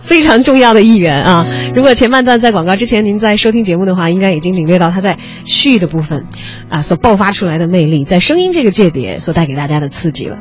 [0.03, 1.47] 非常重要的一员啊。
[1.75, 6.27] 如果前半段在广告之前您在收听节目的话，应该已经领略到她在序的部分
[6.69, 10.37] 啊所爆发出来的魅力，在声音这个界别所带给大家的刺激了。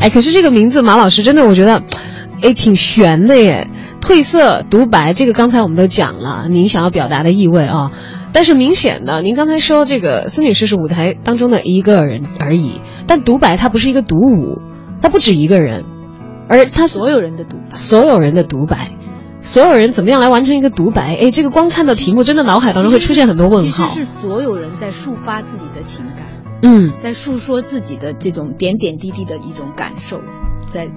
[0.00, 1.82] 哎，可是这个名字马老师真的，我觉得，
[2.40, 3.68] 哎，挺悬的耶。
[4.00, 7.90] 褪色独白，这个刚才我们都讲了，您想要表达的意味啊。
[8.32, 14.58] 但是明显的，您刚才说这个孙女士是舞台当中的一个人而已，但独白它不是一个独舞，
[15.02, 15.84] 它不止一个人，
[16.48, 18.92] 而它所有人的独白，所有人的独白，
[19.40, 21.16] 所有人怎么样来完成一个独白？
[21.16, 23.86] 哎，这个光看到题目，真的脑海当中会出现很多问号。
[23.88, 26.24] 其实是所有人在抒发自己的情感，
[26.62, 30.20] 嗯，在诉说自己的这种点点滴滴的一种感受，
[30.72, 30.88] 在。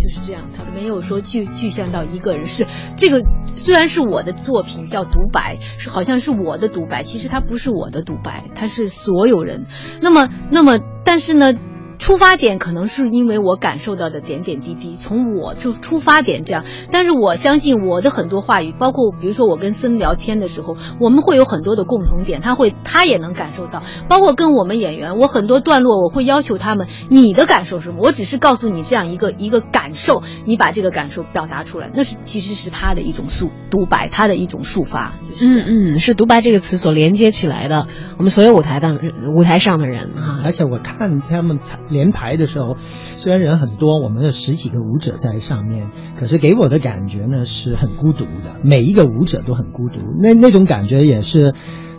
[0.00, 2.46] 就是这样，他没有说具具象到一个人。
[2.46, 3.22] 是这个
[3.54, 9.66] 虽然是我的作品叫独白，是好像是我的独白，其实它不是我的独白，它是所有人。
[10.00, 11.52] 那么，那么，但是呢？
[12.00, 16.64] 出发点可能是因为我感受到的点点滴滴，从我就出发点这样。
[16.90, 23.82] 但是我相信我的很多话语，包括比如说我跟森聊天的时候，我们会有很多的共同点，他会他也能感受到。
[24.08, 27.98] 包括跟我们演员，我很多段落我会要求他们，你的感受是什么？
[28.00, 37.86] 我只是告诉你这样一个一个感受，你把这个感受表达出来，那是其实是他的一种诉独白，他的一种抒发，就是嗯嗯，是独白这个词所连接起来的。
[38.16, 38.98] 我们所有舞台的
[39.36, 41.78] 舞台上的人啊，而且我看他们才。
[41.90, 42.76] 连排的时候，
[43.16, 48.60] 虽然人很多，我们有十几个舞者在上面，可是给我的感觉呢是很孤独的。
[48.64, 51.54] 每一个舞者都很孤独，那那种感觉也是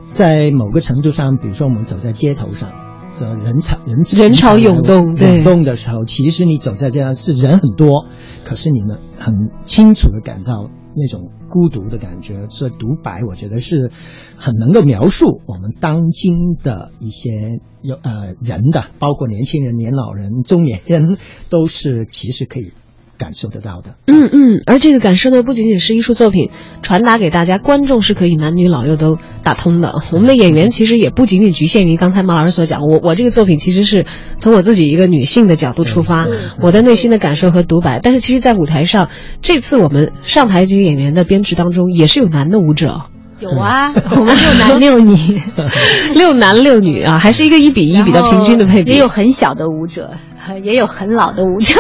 [0.08, 2.72] 在某个程度上，比如说我们走在街头上，
[3.12, 8.06] 这人潮人人潮涌动涌动的时候，其实你走在这样是人很多，
[8.46, 10.70] 可是你能很清楚的感到。
[10.96, 13.92] 那种孤独的感觉，这独白，我觉得是
[14.38, 21.18] 很能够描述我们当今的一些有呃人的，包括年轻人、年老人、中年人，
[21.50, 22.72] 都是其实可以。
[23.22, 26.50] 感受得到的，嗯嗯，而这个感受呢，不仅仅是艺术作品
[26.82, 29.94] 传达给大家，观众是可以男女老幼都打通的。
[30.12, 34.08] 我们的演员其实也不仅仅局限于刚才马老师所讲，我我这个作品其实是
[34.40, 36.28] 从我自己一个女性的角度出发，
[36.64, 38.00] 我的内心的感受和独白。
[38.02, 39.10] 但是其实，在舞台上，
[39.44, 43.04] 这次我们上台这些演员的编制当中，也是有男的舞者。
[43.40, 45.42] 有啊，我们六男六女，
[46.14, 48.92] 六男六女啊，还是一个一比一比较平均的配比。
[48.92, 50.12] 也有很小的舞者，
[50.64, 51.76] 也有很老的舞者，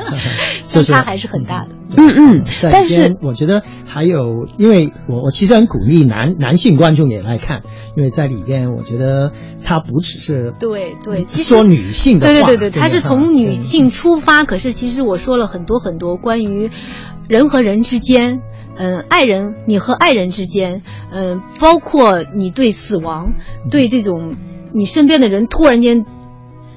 [0.64, 1.68] 相差还是很大的。
[1.96, 7.62] 嗯嗯，但是我觉得还有，因为我我其实很鼓励男男性观众也来看，
[7.96, 9.32] 因为在里边，我觉得
[9.64, 16.70] 他不只是对对，其实说女性的对对对对，他是从女性出发，可是其实我说了很多很多关于
[17.28, 18.40] 人和人之间。
[18.78, 23.32] 嗯，爱人，你和爱人之间，嗯，包括你对死亡，
[23.70, 24.36] 对这种
[24.74, 26.04] 你身边的人突然间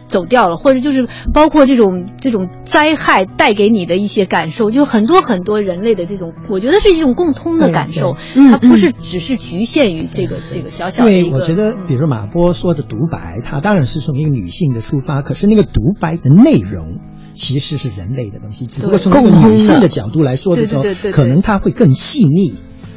[0.09, 8.17] 走掉了，或者就是包括这种这种灾害带给你的一些感受，就是很多很多人类的这种，我觉得是一种共通的感受，
[8.51, 11.37] 它不是只是局限于这个这个小小的一个。
[11.37, 16.97] 我觉得，比如马波说的独白，它当然是从一个女性的出发，可是那个独白的内容。
[17.31, 22.55] 其实是人类的东西，只不过从女性的角度来说的时候，可能它会更细腻，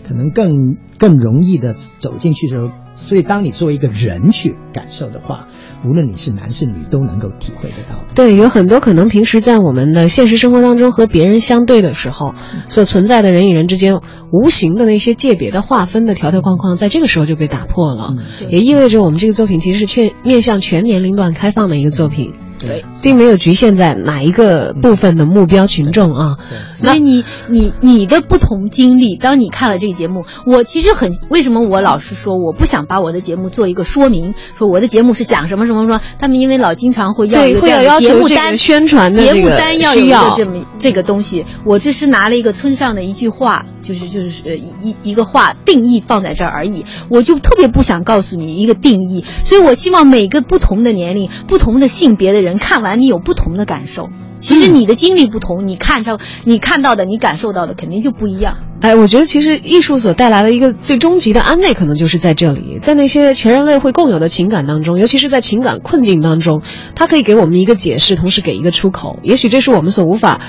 [0.09, 2.71] 可能更更容易的走进去的时候。
[2.97, 5.49] 所以，当你作为一个人去感受的话，
[5.85, 7.99] 无论你是男是女，都能够体会得到。
[8.15, 12.35] 对，有很多可能平时在我们的现实生活当中和别人相对的时候，
[12.69, 18.15] 所存在的人与人之间无形的那些界别的划分的条条框框，在这个时候就被打破了，
[18.49, 22.35] 也意味着我们这个作品其实是全面向全年龄段开放的一个作品。
[22.67, 26.39] 对，并没有局限在哪一个部分的目标群众啊。
[26.75, 36.01] 所以你你你的不同经历，当你看了这个节目，我其实很为什么我老是说我不想把我的节目做一个说明，说我的节目是讲什么什么什么。
[36.19, 37.61] 他们因为老经常会要一个
[37.99, 46.85] 节目单宣传的节目单要有一个这么这个东西，我只是拿了一个村上的一句话，就是就是呃一一个话定义放在这儿而已。
[47.09, 52.52] 我就特别不想告诉你一个定义，所以我希望每个不同的年龄、不同的性别的人。
[52.57, 54.11] 看完你有不同的感受，
[54.41, 58.59] 其实你的经历不同，你看到你看到的，你感受到的肯定就不一样。
[58.81, 66.63] 哎，我觉得其实艺术所带来的一个最终极的安慰，可能就是在这里，在那些全人类会共有的情感当中，尤其是在情感困境当中，
[66.95, 69.19] 它可以给我们一个解释，同时给一个出口。
[69.23, 70.41] 也许这是我们所无法。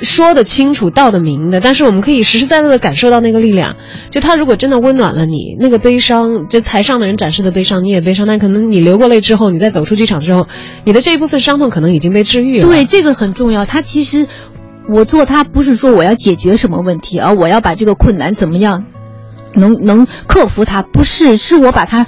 [0.00, 3.76] 说得清楚、道得明的，但是我们可以实实在在的感受到那个力量。
[4.10, 8.26] 就他如果真的温暖了你，那个悲伤，就台上的人展示的悲伤，你也悲伤。
[8.26, 10.46] 但可能你流过泪之后，你再走出剧场之后，
[10.84, 12.66] 你的这一部分伤痛可能已经被治愈了。
[12.66, 13.64] 对，这个很重要。
[13.64, 14.26] 他其实，
[14.88, 18.84] 我做他不是说我要解决什么问题，而我要把这个困难怎么样。
[19.54, 22.06] 能能克服它，不是是我把它。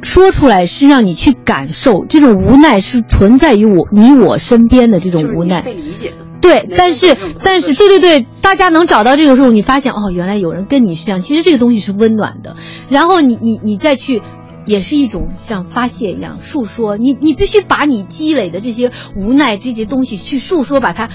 [0.00, 5.60] 说出来是让你去感受，这种无奈是存在于我你我身边的这种无奈。
[5.60, 6.27] 被理解的。
[6.40, 12.56] 对，但是但是对对对，大家能找到这个时候，你发现哦，原来有人跟你是这样，其实这个东西是温暖的。
[12.88, 14.22] 然后你你你再去，
[14.64, 16.96] 也是一种像发泄一样诉说。
[16.96, 21.08] 你你必须把你积累的这些无奈这些东西去诉说，把它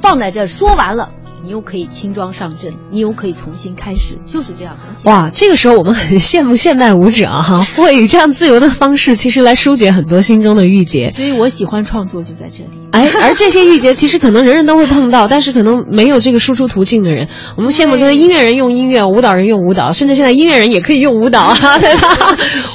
[0.00, 1.12] 放在这儿说完了。
[1.44, 4.78] 你又可以轻装上阵，你又可以重新开始，就是这样。
[5.04, 11.10] 哇，这个时候我们很羡慕现代舞者哈，会以这样自由的方式，其实来疏解很多心中的郁结。
[11.10, 12.70] 所以我喜欢创作就在这里。
[12.92, 17.28] 哎，而这些郁结其实可能人人都会碰到，但是可能没有这个输出途径的人。
[17.58, 22.08] 我们羡慕这个音乐人用音乐，舞蹈人用舞蹈，甚至现在音乐人也可以用舞蹈啊， 对吧？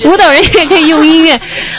[0.06, 1.34] 舞蹈人也可以用音乐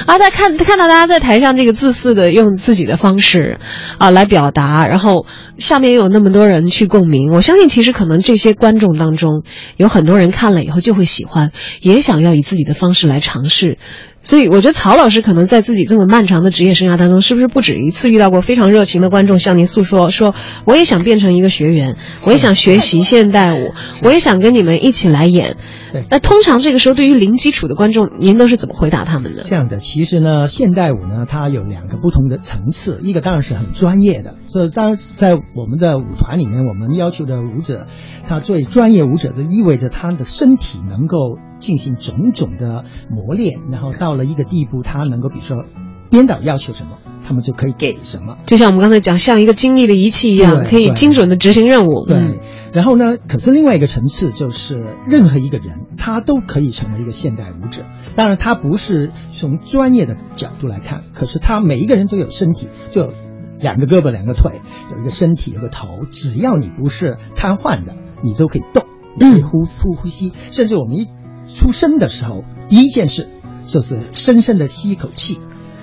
[0.07, 0.19] 啊。
[0.19, 3.61] 他看看到大家在台上这个自私的用自己的方式
[3.99, 5.27] 啊来表达，然后
[5.57, 6.80] 下面又有那么多人去。
[6.81, 9.43] 去共鸣，我相信其实可能这些观众当中
[9.77, 11.53] 有很多人看了以后就会喜欢，
[11.83, 13.77] 也想要以自己的方式来尝试。
[14.23, 20.35] 所以我觉得曹老师可能在自己这么漫长的职业生涯当中，是不是不止一次遇到过非常热情的观众向您诉说，说
[20.67, 21.97] 我也想变成一个学员，
[22.27, 25.57] 我也想学习现代舞，我也想跟你们一起来演。
[25.93, 29.43] 对，那通常这个时候对于零基础的观众，您都是怎么回答他们的？
[29.43, 37.87] 这样的，其实呢，现代舞呢，它有两个不同的层次，一个当然是很专业的，所以当然在我们的舞团里面，我们要求的舞者，
[38.29, 45.65] 他作为专业舞者，就意味着他的身体能够进行种种的磨练，然后到了一个地步，他能够比如说
[46.11, 52.07] 编导要求什么，他们就可以给什么，就像我们刚才讲，像一个精密的仪器一样，可以精准的执行任务。
[52.09, 52.41] 对。
[52.73, 53.17] 然后呢？
[53.17, 57.83] 可是另外一个层次就是，任何一个人他都可以成为一个现代舞者。
[58.15, 63.13] 当然，他不是从专业的角度来看，可是他每一个人都有身体，就有
[63.59, 64.61] 两个胳膊、两个腿，
[64.93, 65.89] 有一个身体、有个头。
[66.13, 68.85] 只要你不是瘫痪的，你都可以动，
[69.17, 70.33] 你可以呼呼呼吸。
[70.53, 71.09] 甚至我们一
[71.55, 73.29] 出生的时候，第一件事
[73.65, 75.39] 就是深深的吸一口气，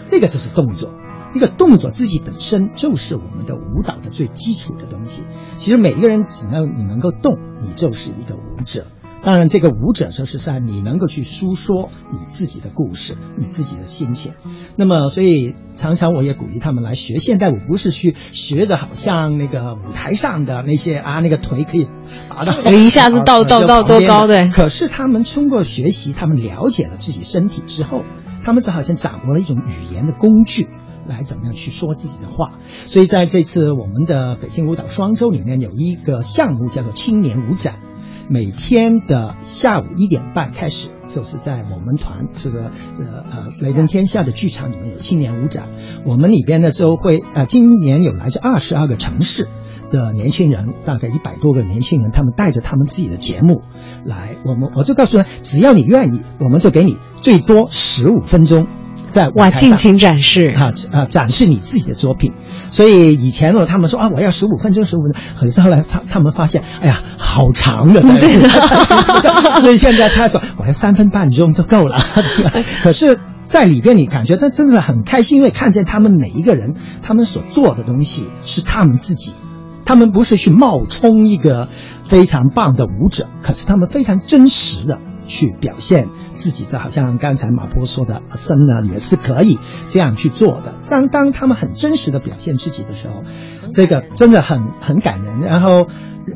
[0.08, 0.92] 这个就是动作。
[1.34, 5.24] 一个动作自己本身就是我们的舞蹈的最基础的东西。
[5.60, 8.88] 其实每一个人只要你能够动，你就是一个舞者。
[9.24, 14.34] 当然，这个舞者就是在你能够去诉说你自己的故事，你自己的心情。
[14.76, 21.88] 那么，所以常常我也鼓励他们来学现代舞，不是去学的好像那个舞台上的那些啊，那个腿可以
[22.30, 24.50] 拔到一下子到到到多高对。
[24.50, 28.06] 可是他们通过学习，他们了解了自己身体之后，
[28.44, 30.68] 他们就好像掌握了一种语言的工具。
[31.06, 32.60] 来怎么样去说自己的话？
[32.86, 37.76] 所以在这次我们的北京舞蹈双周里面有一个项目叫做青年舞展，
[38.30, 45.70] 每天的下午一点半开始，就是在我们团这个呃呃雷震天下的剧场里面有青年舞展。
[46.06, 49.48] 我们里边呢就会呃今年有来自二十二个城市
[49.90, 53.62] 的年轻人，大概一百多个年轻人，他们带着他们自己的节目
[54.04, 58.68] 来，我们我就告诉他，只要你愿意，我们就给你最多十五分钟。
[59.10, 61.06] 在哇，尽情展示啊啊！
[61.06, 62.34] 展示你自己的作品。
[62.70, 65.22] 所以以前呢，他们说啊，我要十五分钟，十五分钟。
[65.40, 68.02] 可是后来他他们发现，哎呀，好长的。
[69.62, 71.98] 所以现在他说，我要三分半钟就够了。
[72.84, 79.34] 可是，在里边你感觉他真的很开心，因为看见他们每一个人，他们所做的东西是他们自己，
[79.86, 81.70] 他们不是去冒充一个
[82.04, 85.00] 非常棒的舞者，可是他们非常真实的。
[85.28, 89.60] 去表现自己，这好像刚才马波说的，阿森呢也是可以
[89.90, 90.76] 这样去做的。
[90.88, 93.24] 当当他们很真实的表现自己的时候，
[93.74, 95.42] 这个真的很很感人。
[95.42, 95.88] 然后，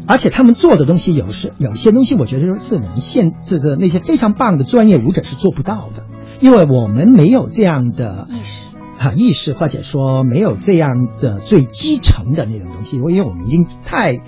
[0.05, 6.05] 而且他们做的东西有时有些东西，我觉得是我们现这个那些非常棒的专业舞者是做不到的，
[6.39, 8.67] 因为我们没有这样的意识
[8.99, 14.19] 啊意识，或者说没有这样的最基层的那种东西，因为我们已经太。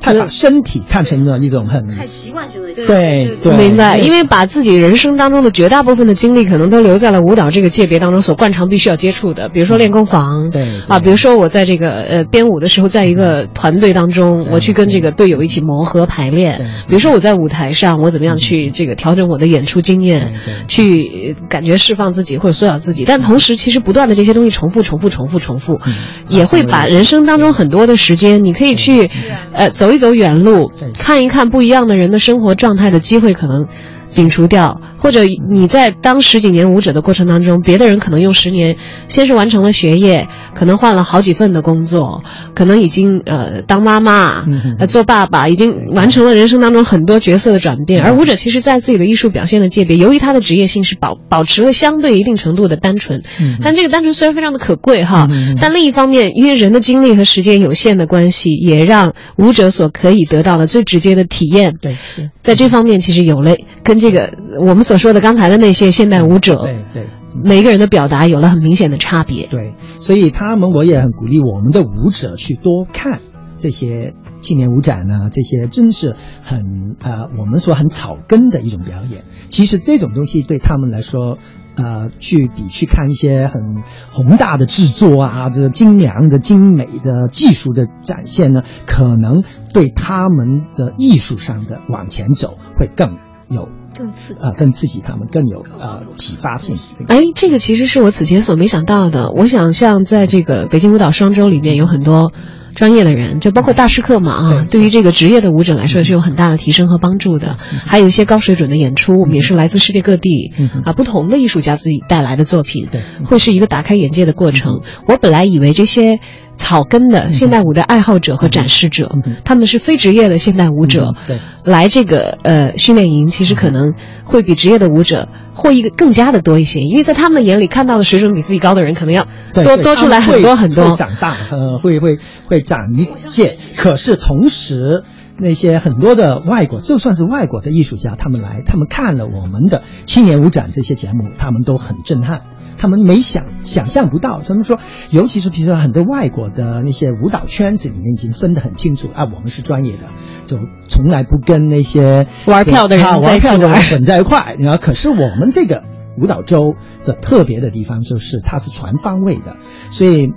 [0.00, 3.98] 他把身体看成了一种很太习惯性的，对对，明白。
[3.98, 20.32] 因为把自己人生当中的绝大部分的精力，可能都留在了舞蹈这个界别当中所惯常必须要接触的，比如说练功房，对啊，比如说我在这个呃编舞的时候，在一个团队当中，我去跟这个队友一起磨合排练，比如说我在舞台上，我怎么样去这个调整我的演出经验，
[20.68, 25.80] 去感觉释放自己或者缩小自己，但同时其实不断的这些东西重复、重复、重复、重复，
[26.28, 29.10] 也会把人生当中很多的时间，你可以去
[29.52, 29.98] 呃走一。
[29.98, 33.66] 走远路，看一看不一样的人的生活状态的机会，可能
[34.12, 38.76] 摒除掉，或者你在当十几年舞者的过程当中，别的人可能用十年，
[39.08, 42.22] 先是完成了学业，可能换了好几份的工作，
[42.54, 44.44] 可能已经呃当妈妈、
[44.78, 48.02] 呃做爸爸，已经完成了人生当中很多角色的转变。
[48.02, 53.22] 而舞者其实，在自己的艺术表现的界别，由于他的职业性是保保持了相对一定程度的单纯，
[53.62, 55.28] 但这个单纯虽然非常的可贵哈，
[55.60, 62.30] 但另一方面，因为人的精力和时间有限的关系，也让舞者所可以得到的最直接的体验，对是。
[62.42, 67.06] 在这方面其实有了跟这个我们所说的刚才的那些现代舞者，对对。
[67.44, 69.46] 每个人的表达有了很明显的差别。
[69.48, 73.20] 对，所以他们我也很鼓励我们的舞者去多看
[73.58, 76.64] 这些青年舞展呢，这些真是很
[77.02, 79.24] 呃我们说很草根的一种表演。
[79.50, 81.38] 其实这种东西对他们来说，
[81.76, 83.62] 呃，去比去看一些很
[84.10, 93.18] 宏大的制作啊，这精良的、精美的技术的展现呢，可能对他们的艺术上的往前走会更
[93.48, 93.68] 有。
[93.98, 96.78] 更刺激啊、呃，更刺激他们，更有呃启发性。
[97.08, 99.32] 哎，这个其实是我此前所没想到的。
[99.32, 102.32] 我想像在这个北京舞蹈双周里面有很多
[102.76, 107.56] 专业的人，就包括大师课嘛啊，对于这个职业的舞者来说是有很大的提升和帮助的。
[107.58, 110.52] 还有一些高水准的演出，我们也是来自世界各地
[110.84, 112.86] 啊不同的艺术家自己带来的作品，
[113.24, 114.82] 会是一个打开眼界的过程。
[115.08, 116.20] 我本来以为这些。
[116.58, 119.10] 草根的现代舞的爱好者和展示者，
[119.44, 121.38] 他们是非职业的现代舞者，对。
[121.64, 123.94] 来这个呃训练营，其实可能
[124.24, 133.56] 会比职业的舞者获益更加的多一些，因为在他们的眼里看到的水准比自己高的人，可能要多多出来很多很多，会长大，呃，会会会长一届。
[133.76, 135.04] 可是同时，
[135.40, 142.42] 那些很多的外国，就算是外国的艺术家，他们来，他们看了我们的青年舞展这些节目，他们都很震撼。
[142.80, 144.78] 他们没想想象不到，他们说，
[145.10, 150.04] 尤其是比如说很多外国的那些舞蹈圈子里面已经分得很清楚啊，我们是专业的，
[150.46, 154.54] 就从来不跟那些玩票的人玩票的人混在一块。
[154.60, 155.82] 然后，可是我们这个
[156.20, 159.56] 舞蹈周的特别的地方就是它是全方位的，
[159.90, 160.32] 所以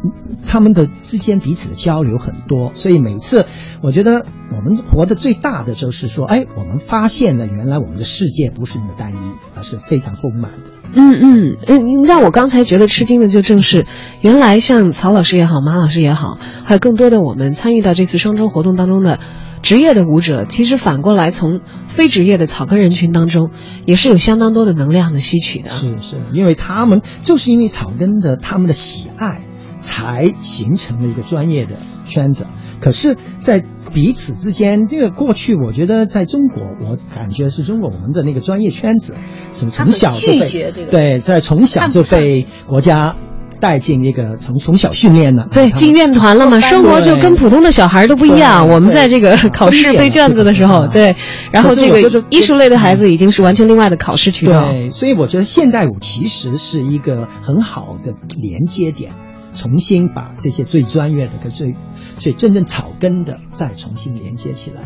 [0.45, 2.71] 他们的之间彼此的交流很多。
[2.73, 3.45] 所以每次
[3.81, 9.15] 我觉得我们活得最大的就是说，哎，我们发现了原来我们的世界不是那么单一，
[9.55, 10.71] 而是非常丰满的。
[10.93, 13.85] 嗯嗯嗯，让我刚才觉得吃惊的就正是，
[14.19, 19.19] 原来像曹老师也好，马老师也好，还有更多的我们参与到这次双周活动当中的
[19.61, 23.51] 职业的舞者，其实反过来从非职业的草根人群当中，
[23.85, 25.69] 也是有相当多的能量的吸取的。
[25.69, 29.43] 是是，因为他们就是因为草根的他们的喜爱，
[29.79, 31.75] 才形成了一个专业的
[32.07, 32.47] 圈子。
[32.79, 39.15] 可是，在彼此之间，这个过去我觉得在中国，我感觉是中国我们的那个专业圈子，
[39.53, 43.15] 从从小就被、对，在从小就被国家
[43.61, 45.47] 带进一个从从小训练的。
[45.53, 48.67] 对，进院团了嘛，生活就跟普通的小孩都不一样。
[48.67, 51.15] 我们在这个考试背卷子的时候，对，
[51.51, 54.71] 然后这个艺术类的孩子已经是完全另外的考试渠道。
[54.71, 59.11] 对，所以我觉得现代舞其实是一个很好的连接点，
[59.53, 61.75] 重新把这些最专业的跟最。
[62.19, 64.81] 最真正草根的再重新连接起来，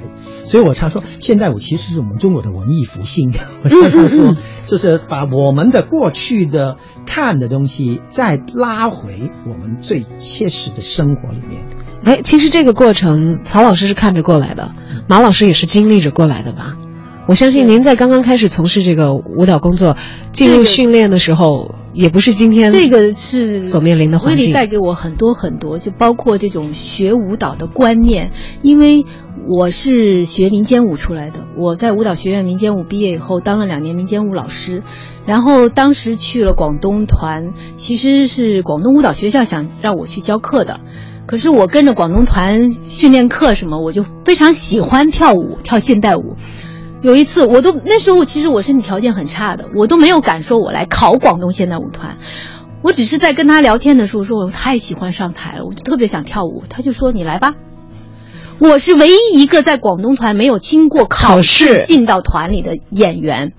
[0.46, 3.34] 所以我常说现代舞其实是我们中国的文艺复兴。
[3.66, 4.38] 我常常说，
[4.68, 11.68] 就是把我们的过去的看的东西再拉回我们最切实的生活里面。
[12.06, 14.74] 哎，其实这个过程，曹老师是看着过来的，
[15.10, 16.76] 马老师也是经历着过来的吧？
[17.28, 19.98] 我相信您在刚刚开始从事这个舞蹈工作、
[20.32, 24.46] 进入训练的时候，也不是今天这个是所面临的环境。
[24.46, 28.32] 威力带给我很多很多，就包括这种学舞蹈的观念。
[28.62, 29.06] 因为
[29.48, 34.84] 我是学民间舞出来的，我在舞蹈学院民间舞毕业以后，当了两年民间舞老师，
[35.26, 40.80] 然后当时去了广东团，其实是广东舞蹈学校想让我去教课的。
[41.26, 46.36] 可是我跟着广东团训练课什么，我就非常喜欢跳舞，跳现代舞。
[47.06, 52.18] 有一次，我都那时候其实我身体条件很差的，我都没有敢说我来考广东现代舞团，
[52.82, 56.64] 我只是在跟他聊天的时候说，我太喜欢上台了，我就特别想跳舞。
[56.68, 57.54] 他就说你来吧。
[58.58, 63.54] 我是唯一一个在广东团没有经过考试进到团里的演员，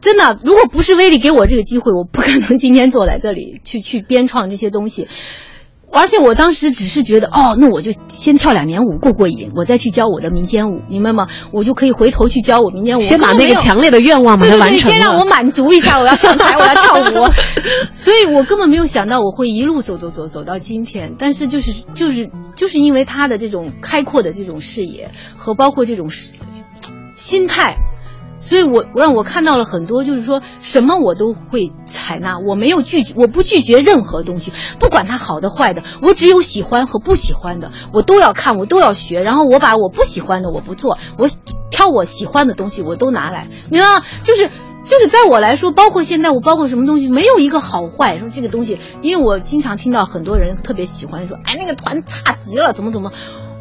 [0.00, 5.08] 真的，如果不是威力给我这个机会，我不可能今天坐在这里去去编创这些东西。
[5.90, 11.28] 而且我当时只是觉得，哦，那我就先跳两年舞过过瘾，我再去教我的民间舞，明白吗？
[11.52, 13.00] 我就可以回头去教我民间舞。
[13.00, 14.68] 先把那个强烈的愿望把它完成。
[14.68, 17.32] 对对对，先让我满足一下，我要上台，我要跳舞。
[17.92, 21.14] 所以我根本没有想到我会一路走走走走到今天。
[21.18, 26.08] 但是就是就是就是因为他的这种开阔的这种视野和包括这种
[27.14, 27.76] 心态，
[28.40, 41.28] 所以我我让我看到了很多，就是说什么我都会采纳，我没有拒绝，我不拒绝任何东西，不管它好的坏的，我只有喜欢和不喜欢的，我都要看，我都要学，然后我把我不喜欢的我不做，我
[41.70, 44.04] 挑我喜欢的东西我都拿来，明白吗？
[44.22, 44.50] 就是。
[44.84, 48.18] 就是在我来说，包括现在我包括什么东西，没有一个好坏。
[48.18, 53.12] 说这个东西，因为我经常听到很多人特别喜欢说，哎，那个团差极了，怎么怎么。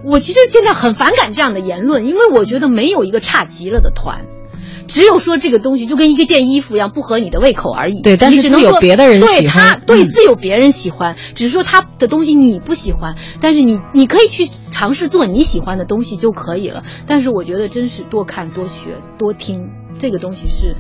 [0.06, 4.26] 我其实现在很反感这样的言论，因为我觉得没有一个差极了的团，
[4.88, 8.02] 只有说这个东西就跟一个件衣服一样，不合你的胃口而已。
[8.02, 16.84] 对，但是自有别的人喜欢，对他对自有别人喜欢，只是说他的东西你不喜欢，但是你你可以去尝试做你喜欢的东西就可以了。
[17.06, 19.70] 但是我觉得真是多看多学多听，
[20.00, 20.76] 这个东西是。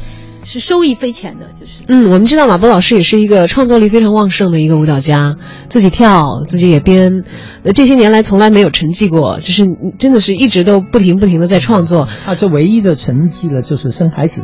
[0.49, 1.83] 是收益匪浅的，就是。
[1.89, 5.35] 嗯，我们知道马波老师也是一个创作力非常旺盛的一个舞蹈家，
[5.67, 7.11] 自己跳，自己也编，
[7.63, 9.65] 呃，这些年来从来没有沉寂过，就是
[9.99, 12.07] 真的是一直都不停不停的在创作。
[12.25, 14.41] 啊，这唯一的沉寂了就是生孩子，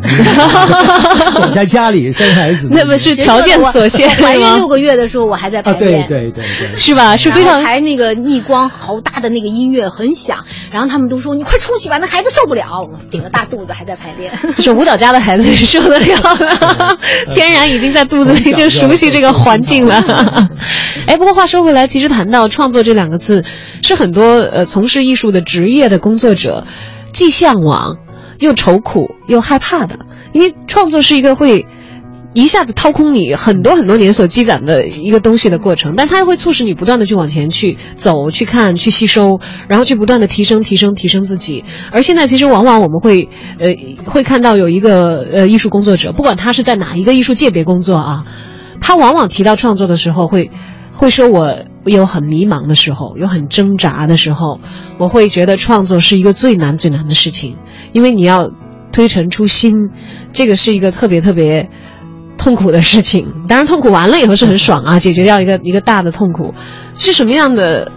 [1.35, 2.67] 躲 在家里生孩子。
[2.69, 6.05] 那么是条件所限怀孕六个月的时候，我还在排练。
[6.09, 6.75] 对对对对。
[6.75, 7.15] 是吧？
[7.15, 12.89] 是非常排那个逆光，好大的那个音乐很响，然后他们都说你快出去吧，那孩子受不了。
[13.09, 14.33] 顶个大肚子还在排练。
[14.57, 15.92] 就是舞蹈家的孩子是受。
[15.99, 16.97] 得了，
[17.31, 20.49] 天然已经在肚子里就熟悉这个环境了。
[21.07, 23.43] 哎，不过话说回来，其实谈到创作这两个字，
[23.81, 26.65] 是很多呃从事艺术的职业的工作者
[27.11, 27.97] 既向往
[28.39, 29.99] 又愁苦又害怕的，
[30.31, 31.65] 因为创作是一个会。
[32.33, 41.63] 一下子掏空你很多很多年所积攒的一个东西的过程，但它又会促使你不断的去往前去走、去看、去吸收，然后去不断的提升、提升、提升自己。
[41.91, 43.29] 而现在其实往往我们会，
[43.59, 43.75] 呃，
[44.05, 48.23] 会看到有一个呃艺术工作者，不管他是在哪一个艺术界别工作啊，
[48.81, 50.49] 他往往提到创作的时候，会
[50.91, 51.55] 会说我
[51.85, 54.59] 有很迷茫的时候，有很挣扎的时候，
[54.97, 57.57] 我会觉得创作是一个最难最难的事情，
[57.91, 58.49] 因为你要
[58.91, 59.71] 推陈出新，
[60.31, 61.69] 这个是一个特别特别。
[62.43, 66.53] 痛苦的事情，当然痛苦完了以后是很爽啊，解决掉一个一个大的痛苦，
[66.97, 67.91] 是什么样的？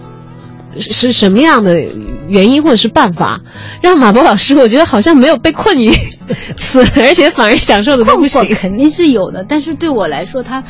[0.79, 1.81] 是什么样的
[2.27, 3.41] 原因或者是办法，
[3.81, 5.91] 让马博老师我觉得好像没有被困于
[6.59, 9.43] 此，而且反而享受的东西肯定是有的。
[9.43, 10.63] 但是对我来说，他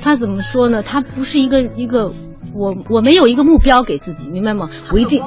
[0.00, 0.84] 他怎么说呢？
[0.84, 2.12] 他不是一个一个
[2.54, 4.70] 我我没有一个目标给自己，明白吗？
[4.92, 5.20] 我一定。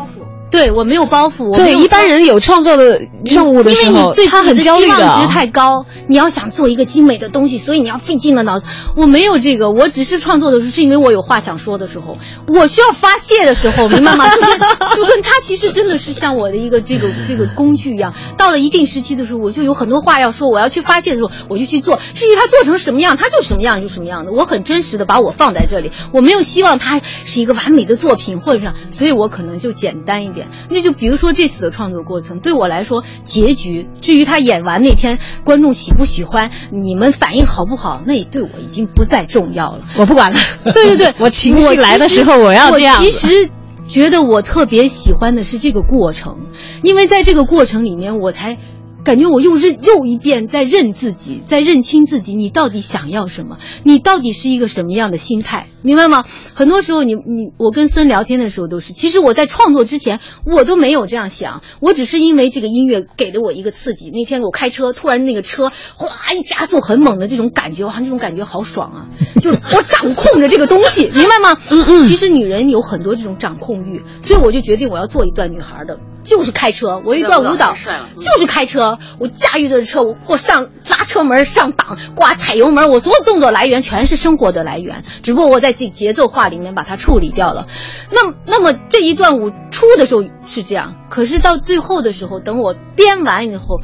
[0.54, 1.56] 对我没有包袱。
[1.56, 4.94] 对一般人有创作的任务的时候，他很焦虑的。
[4.94, 8.68] 期望值太高，你要想做一个精美的东西，所以你要费尽了脑子。
[8.96, 12.16] 我没有这个，我只是创作的时候，是因为我有话想说的时候，
[12.48, 14.30] 我需要发泄的时候，明白吗？
[14.30, 14.60] 就跟
[14.96, 18.14] 就跟他其实真的是像我的一个这个这个工具一样。
[18.38, 22.00] 到了一定时期的时候，我就有很多话要说，我要去发泄的时候，我就去做。
[22.14, 24.32] 至于他做成什么样，他就什么样就什么样的。
[24.32, 30.43] 我很真实的把我放在这里，我没有希望他是一个完美的作品，或者是，所以我可能就简单一点。
[30.70, 39.82] 那就比如说这次的创作过程，对我来说，结局至于他演完那天观众喜不喜欢，你们反应好不好，那也对我已经不再重要了。
[39.98, 40.40] 我不管了。
[40.66, 43.02] 对对对， 我情绪来的时候我要这样。
[43.02, 43.50] 其实
[43.88, 46.40] 觉得我特别喜欢的是这个过程，
[46.82, 48.58] 因为在这个过程里面，我才。
[49.04, 53.58] 感觉我又认又一遍在认自己，在认清自己，你到底想要什么？
[53.84, 55.68] 你到底是一个什么样的心态？
[55.82, 56.24] 明白吗？
[56.54, 64.10] 很多时候，你你我跟森聊天的时候都是，其实我在创作之前，我都没有这样想，我只是因为这个音乐给了我一个刺激。
[64.10, 69.10] 那天我开车，突然那个车哗一加速，很猛的这种感觉，哇，那种感觉好爽啊！
[69.42, 71.60] 就是我掌控着这个东西，明白吗？
[71.70, 72.04] 嗯嗯。
[72.08, 75.98] 其实女人有很多这种掌控欲，所以我就决定我要做一段女孩的。
[76.24, 77.76] 就是开车，我一段舞蹈
[78.20, 87.68] 就是开车，我驾驭的车，我我上拉车门上档挂踩油门，我所有动作来源全是生活的来源，只不过我在自己节奏化里面把它处理掉了。
[88.12, 93.80] 那那么这一段舞出的时候是这样，可是到最后的时候，等我编完以后，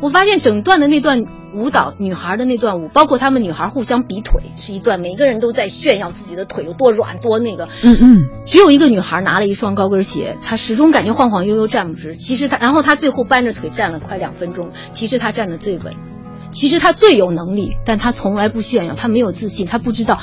[0.00, 1.24] 我发现整段的那段。
[1.54, 7.68] 舞蹈女孩的那段舞，包括她们女孩互相比腿，是一段每个人都在炫耀自己的腿有多软多那个。
[7.84, 8.28] 嗯嗯。
[8.44, 12.16] 只有一个女孩拿了一双高跟鞋，她始终感觉晃晃悠悠站不直。
[12.16, 14.70] 其实她，然后她最后扳着腿站了快两分钟。
[14.92, 15.94] 其实她站的最稳，
[16.54, 20.18] 其实他最有能力，但他从来不炫耀，他没有自信，他不知道，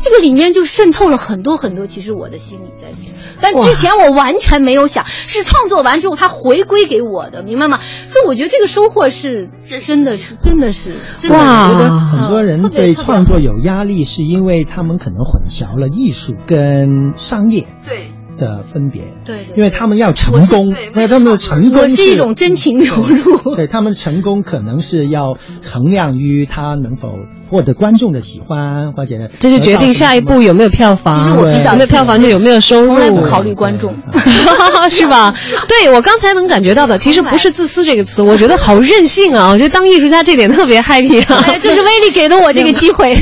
[0.00, 1.86] 这个里面就渗透了很多很多。
[1.86, 3.14] 其实我的心理在里面。
[3.40, 7.80] 但之前我完全没有想，是创作完之后他回归给我的，明白吗？
[8.06, 9.48] 所以我觉得这个收获是
[9.84, 10.92] 真的是真的是
[11.30, 11.68] 哇！
[11.68, 19.02] 我觉得很多人对创作有压力，是因为他们可能混淆了艺术跟商业对的分别。
[19.24, 23.54] 对，因为他们要成功，那他们的成功是一种真情流露。
[23.54, 31.20] 对他们成功可能是要衡量于他能否获得观众的喜欢，或者这就决定下一步有没有票房。
[31.20, 33.94] 其实我比较有没有票房就有没有收入，从来不考虑观众，
[34.90, 35.34] 是吧？
[35.68, 39.50] 对我刚才能感觉到的，其实不是自私这个词，我觉得好任性啊！
[39.50, 41.44] 我觉得当艺术家这点特别 happy 啊！
[41.46, 43.16] 哎，这是威力给的我这个机会。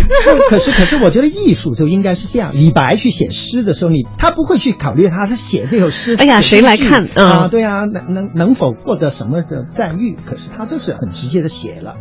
[0.48, 2.50] 可 是可是，我觉得艺术就应该是这样。
[2.54, 7.48] 李白去写诗的时候，你他不会去考虑他是写这首诗，哎呀，谁来看啊？
[7.48, 10.16] 对啊，能能能否获得什么的赞誉？
[10.24, 11.96] 可是他就是很直接的写了。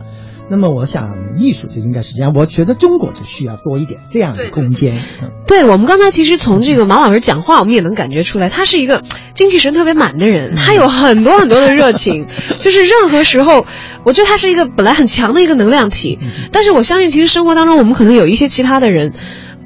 [0.49, 2.32] 那么我想，艺术就应该是这样。
[2.34, 5.03] 我觉得中国就需要多一点这样的空间。
[5.45, 9.03] 对我们刚才其实从这个马老师讲话，我们也能感觉出来，他是一个
[9.34, 12.28] 精气神特别满的人，他有很多很多的热情，
[12.60, 13.66] 就是任何时候，
[14.05, 16.18] 我觉得他是一个本来很强的一个能量体。
[16.53, 19.12] 但是我相信，其实生活当中我们可能有一些其他的人，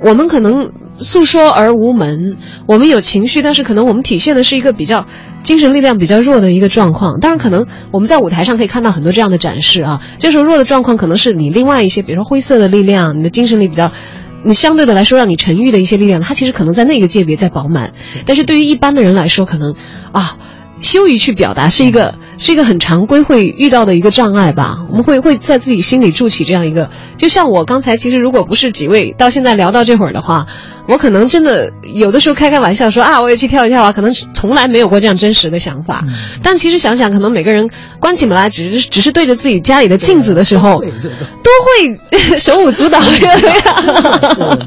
[0.03, 2.37] 我们可能诉说而无门，
[2.67, 5.05] 我们有情绪，但是可能我们体现的是一个比较。
[5.43, 9.99] 精神力量比较弱的一个状况，当然可能我们在舞台上可以看到很多这样的展示啊。
[10.19, 13.91] 这时候弱的状况可能是你另外一些，比如说灰色的力量，你的精神力比较，
[14.43, 17.93] 你相对的来说让你沉郁的一些力量，它其实可能在那个界别在饱满。
[18.27, 19.73] 但是对于一般的人来说，可能
[20.11, 20.37] 啊，
[20.81, 24.77] 羞于去表达是一个是一个很常规会遇到的一个障碍吧。
[24.89, 30.47] 我们会会在自己心里筑起这样一个，就像我刚才其实如果不是几位到现在聊到这会儿的话。
[30.87, 36.03] 我可能真的有的时候开开玩笑说啊，我也去跳一跳啊，可能从来没有过这样真实的想法。
[36.41, 37.69] 但其实想想，可能每个人
[37.99, 41.99] 关起门来，只是只是对着自己家里的镜子的时候，都会
[42.35, 42.99] 手舞足蹈。
[43.05, 43.19] 是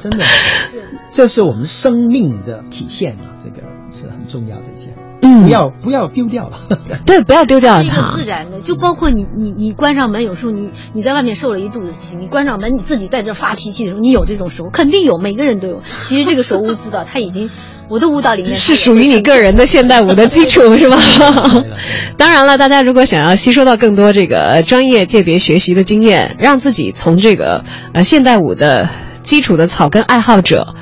[0.01, 0.25] 真的，
[1.11, 3.25] 这是我们生命的体现嘛？
[3.45, 4.95] 这个是很重要的一件。
[5.25, 6.59] 嗯，不要不要丢掉了，
[7.07, 8.15] 对，不要丢掉它。
[8.17, 15.81] 自然的，就包括你你你关上门，有时候你你在外面受了一肚子气，你关上门，你自己在这发脾气的时候，你有这种时候，肯定有，每个人都有。
[16.03, 17.49] 其实这个手舞足蹈，它已经
[17.89, 20.99] 我的舞蹈里面是属于你个人的现代舞的基础，是吧？
[22.19, 27.65] 当然了，大家如果想要吸收到更多这个专业界别学习的经验，让自己从这个
[27.95, 28.89] 呃现代舞的
[29.23, 30.75] 基础的草根爱好者，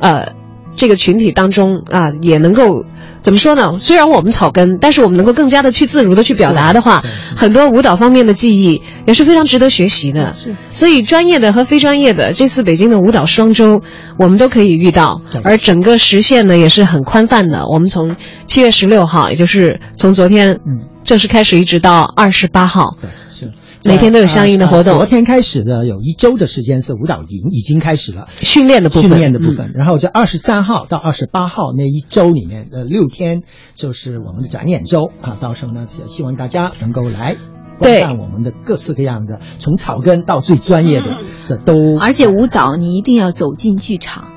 [0.00, 0.32] 呃
[0.74, 2.86] 这个群体当中啊，也能够。
[3.22, 3.78] 怎么说呢？
[3.78, 7.02] 虽然我们草根，但是我们能够更加的去自如的去表达的话，
[7.36, 10.32] 很多舞蹈方面的技艺也是非常值得学习的。
[10.34, 13.82] 是，所以专业的和非专业的，这次北京的舞蹈双周，
[14.18, 15.20] 我们都可以遇到。
[15.44, 18.16] 而整个时限呢也是很宽泛的，我们从
[18.46, 20.58] 七月十六号，也就是从昨天
[21.04, 22.96] 正式开始，一直到二十八号。
[23.28, 23.50] 是。
[23.86, 24.94] 每天都有相应的活动。
[24.94, 29.72] 昨天开始的有一周的时间是舞蹈营已经开始了训练的部分，训练的部分。
[29.74, 33.42] 然后在二十三号到二十八号那一周里面的六天，
[33.74, 35.38] 就是我们的展演周啊。
[35.40, 37.36] 到时候呢，希望大家能够来
[37.78, 41.16] 观看我们的各式各样的，从草根到最专业的
[41.48, 41.98] 的都。
[41.98, 44.28] 而且舞蹈你一定要走进剧场，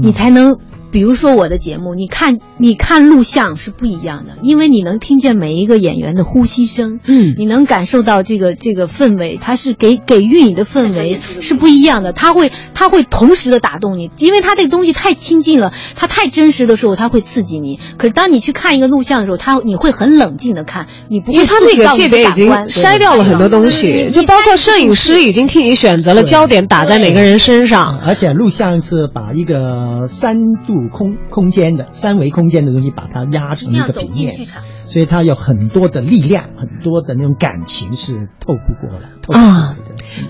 [0.00, 0.58] 你才能。
[0.94, 17.80] 比如说我的节目，你看你看录像是不一样的，因为你能听见每一个演员的呼吸声，嗯，你能感受到这个这个氛围，它是给给予你的氛围是不一样的，它会它会同时的打动你，因为它这个东西太亲近了，它太真实的时候，它会刺激你。
[17.98, 30.38] 可是当你去看一个录像的时候，它你会很冷静的看，你不会因为它那个界别已经筛掉了很多东西，就包括摄影师已经替你选择了焦点打在哪个人身上，而且录像是把一个三
[30.68, 30.83] 度。
[30.88, 34.36] 空空间的三维空间的东西，把它压成一个平面，
[34.86, 39.76] 所以它有很多的力量，很多的那种感情是透不过的啊。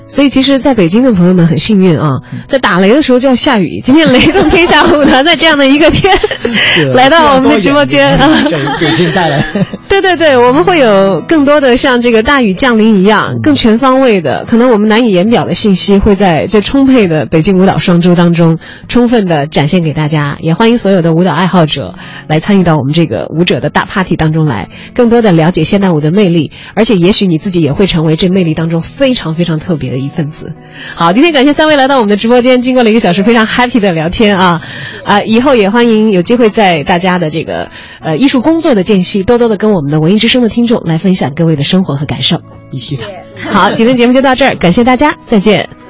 [0.07, 3.81] 所以其实，在北京的朋友们很幸运啊，在打雷的时候就要下雨。
[3.81, 6.17] 今天雷动天下舞团在这样的一个天
[6.95, 8.31] 来到我们的直播间啊，
[8.81, 9.45] 给给带来。
[9.89, 20.34] 对对对，我们会有更多的像这个大雨降临一样更全方位的，可能我们难以言表的信息，会在这充沛的北京舞蹈双周当中充分的展现给大家。
[20.41, 21.95] 也欢迎所有的舞蹈爱好者
[22.27, 30.55] 来参与到我们这个舞者的大 party 当中来，更多的了解现代舞的魅力，而且也许你自己也会成为这魅力当中非常非常特别的一份子。
[30.95, 34.61] 好，今天感谢三位来到我们的直播间，经过了一个小时非常 happy 的聊天啊
[35.05, 35.23] 啊！
[35.23, 37.71] 以后也欢迎有机会在大家的这个
[38.01, 42.41] 呃艺术工作的间隙，多多的跟我们的文艺之声的听众来分享各位的生活和感受。
[42.71, 43.05] 必须的。
[43.51, 45.84] 好，今天节目就到这儿，感谢大家，再见。